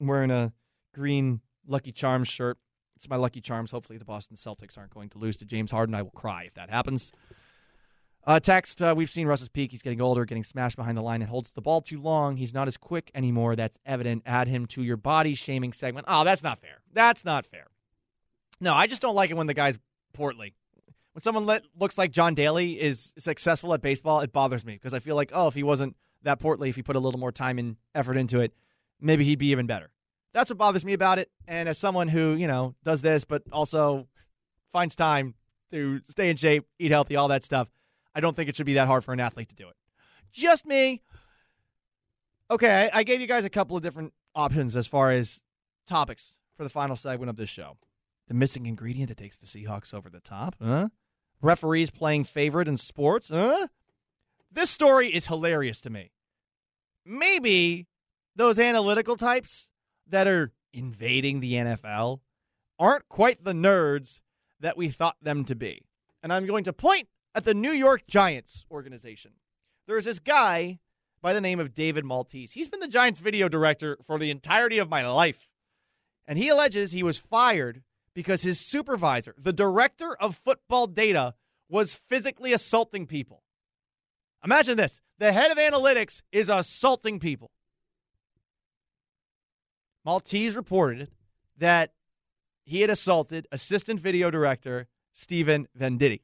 [0.00, 0.52] I'm wearing a
[0.94, 2.58] green Lucky Charms shirt.
[2.96, 3.70] It's my Lucky Charms.
[3.70, 5.94] Hopefully, the Boston Celtics aren't going to lose to James Harden.
[5.94, 7.12] I will cry if that happens.
[8.26, 9.70] Uh, text, uh, we've seen Russ's peak.
[9.70, 12.36] He's getting older, getting smashed behind the line, and holds the ball too long.
[12.36, 13.54] He's not as quick anymore.
[13.54, 14.24] That's evident.
[14.26, 16.06] Add him to your body shaming segment.
[16.08, 16.78] Oh, that's not fair.
[16.92, 17.66] That's not fair.
[18.60, 19.78] No, I just don't like it when the guy's
[20.12, 20.54] portly.
[21.12, 24.92] When someone let, looks like John Daly is successful at baseball, it bothers me because
[24.92, 27.32] I feel like, oh, if he wasn't that portly, if he put a little more
[27.32, 28.52] time and effort into it,
[29.00, 29.90] maybe he'd be even better.
[30.32, 31.30] That's what bothers me about it.
[31.46, 34.06] And as someone who, you know, does this, but also
[34.72, 35.34] finds time
[35.70, 37.68] to stay in shape, eat healthy, all that stuff,
[38.14, 39.76] I don't think it should be that hard for an athlete to do it.
[40.32, 41.02] Just me.
[42.50, 45.42] Okay, I, gave you guys a couple of different options as far as
[45.86, 47.76] topics for the final segment of this show.
[48.28, 50.88] The missing ingredient that takes the Seahawks over the top, huh?
[51.42, 53.68] Referees playing favorite in sports, huh?
[54.52, 56.12] This story is hilarious to me.
[57.04, 57.86] Maybe
[58.36, 59.70] those analytical types
[60.08, 62.20] that are invading the NFL
[62.78, 64.20] aren't quite the nerds
[64.60, 65.86] that we thought them to be.
[66.22, 69.32] And I'm going to point at the New York Giants organization.
[69.86, 70.78] There's this guy
[71.22, 72.52] by the name of David Maltese.
[72.52, 75.48] He's been the Giants video director for the entirety of my life.
[76.26, 77.82] And he alleges he was fired
[78.14, 81.34] because his supervisor, the director of football data,
[81.68, 83.42] was physically assaulting people.
[84.44, 87.50] Imagine this the head of analytics is assaulting people.
[90.06, 91.10] Maltese reported
[91.58, 91.92] that
[92.64, 96.20] he had assaulted assistant video director Stephen Venditti.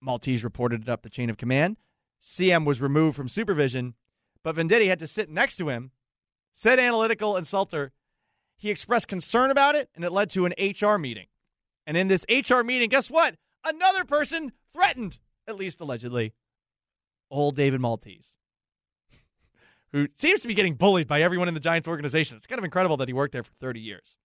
[0.00, 1.76] Maltese reported it up the chain of command.
[2.18, 3.94] Siam was removed from supervision,
[4.42, 5.92] but Venditti had to sit next to him.
[6.52, 7.90] Said analytical insulter,
[8.56, 11.26] he expressed concern about it, and it led to an HR meeting.
[11.86, 13.36] And in this HR meeting, guess what?
[13.64, 16.34] Another person threatened, at least allegedly,
[17.30, 18.34] old David Maltese,
[19.92, 22.36] who seems to be getting bullied by everyone in the Giants organization.
[22.36, 24.16] It's kind of incredible that he worked there for 30 years.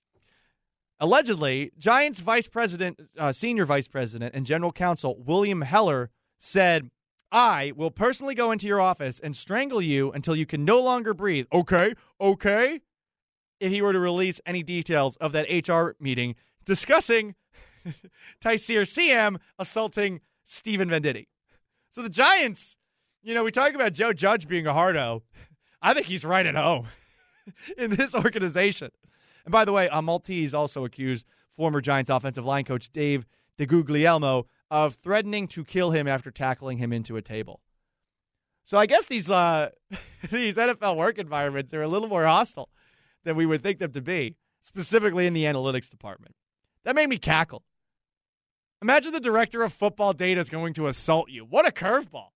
[1.00, 6.10] Allegedly, Giants vice president, uh, senior vice president, and general counsel William Heller
[6.40, 6.90] said,
[7.32, 11.14] I will personally go into your office and strangle you until you can no longer
[11.14, 11.46] breathe.
[11.52, 12.82] Okay, okay.
[13.60, 17.36] If he were to release any details of that HR meeting discussing
[18.42, 21.28] Tyseer Siam assaulting Stephen Venditti.
[21.92, 22.78] So the Giants,
[23.24, 25.24] you know, we talk about Joe Judge being a hardo.
[25.88, 26.88] I think he's right at home
[27.78, 28.92] in this organization.
[29.46, 31.26] And by the way, uh, Maltese also accused
[31.56, 33.26] former Giants offensive line coach Dave
[33.58, 37.62] DeGuglielmo of threatening to kill him after tackling him into a table.
[38.66, 39.70] So I guess these uh,
[40.30, 42.68] these NFL work environments are a little more hostile
[43.24, 46.36] than we would think them to be, specifically in the analytics department.
[46.84, 47.64] That made me cackle.
[48.82, 51.46] Imagine the director of football data is going to assault you.
[51.46, 52.32] What a curveball.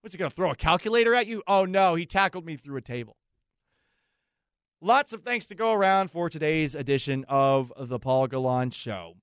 [0.00, 1.42] What's he going to throw a calculator at you?
[1.46, 3.16] Oh no, he tackled me through a table.
[4.80, 9.16] Lots of thanks to go around for today's edition of the Paul Gallant Show.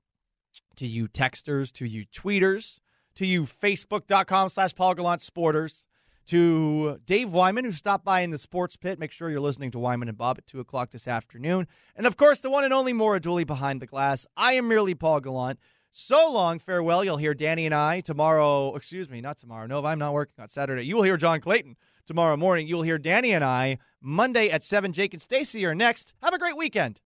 [0.75, 2.79] To you texters, to you tweeters,
[3.15, 5.85] to you facebook.com slash Paul Gallant Sporters,
[6.27, 8.99] to Dave Wyman, who stopped by in the sports pit.
[8.99, 11.67] Make sure you're listening to Wyman and Bob at 2 o'clock this afternoon.
[11.95, 14.27] And of course, the one and only Maura Dooley behind the glass.
[14.35, 15.57] I am merely Paul Gallant.
[15.91, 17.03] So long, farewell.
[17.03, 18.75] You'll hear Danny and I tomorrow.
[18.75, 19.65] Excuse me, not tomorrow.
[19.65, 20.83] No, I'm not working on Saturday.
[20.83, 21.75] You will hear John Clayton
[22.05, 22.67] tomorrow morning.
[22.67, 24.93] You'll hear Danny and I Monday at 7.
[24.93, 26.13] Jake and Stacy are next.
[26.21, 27.01] Have a great weekend.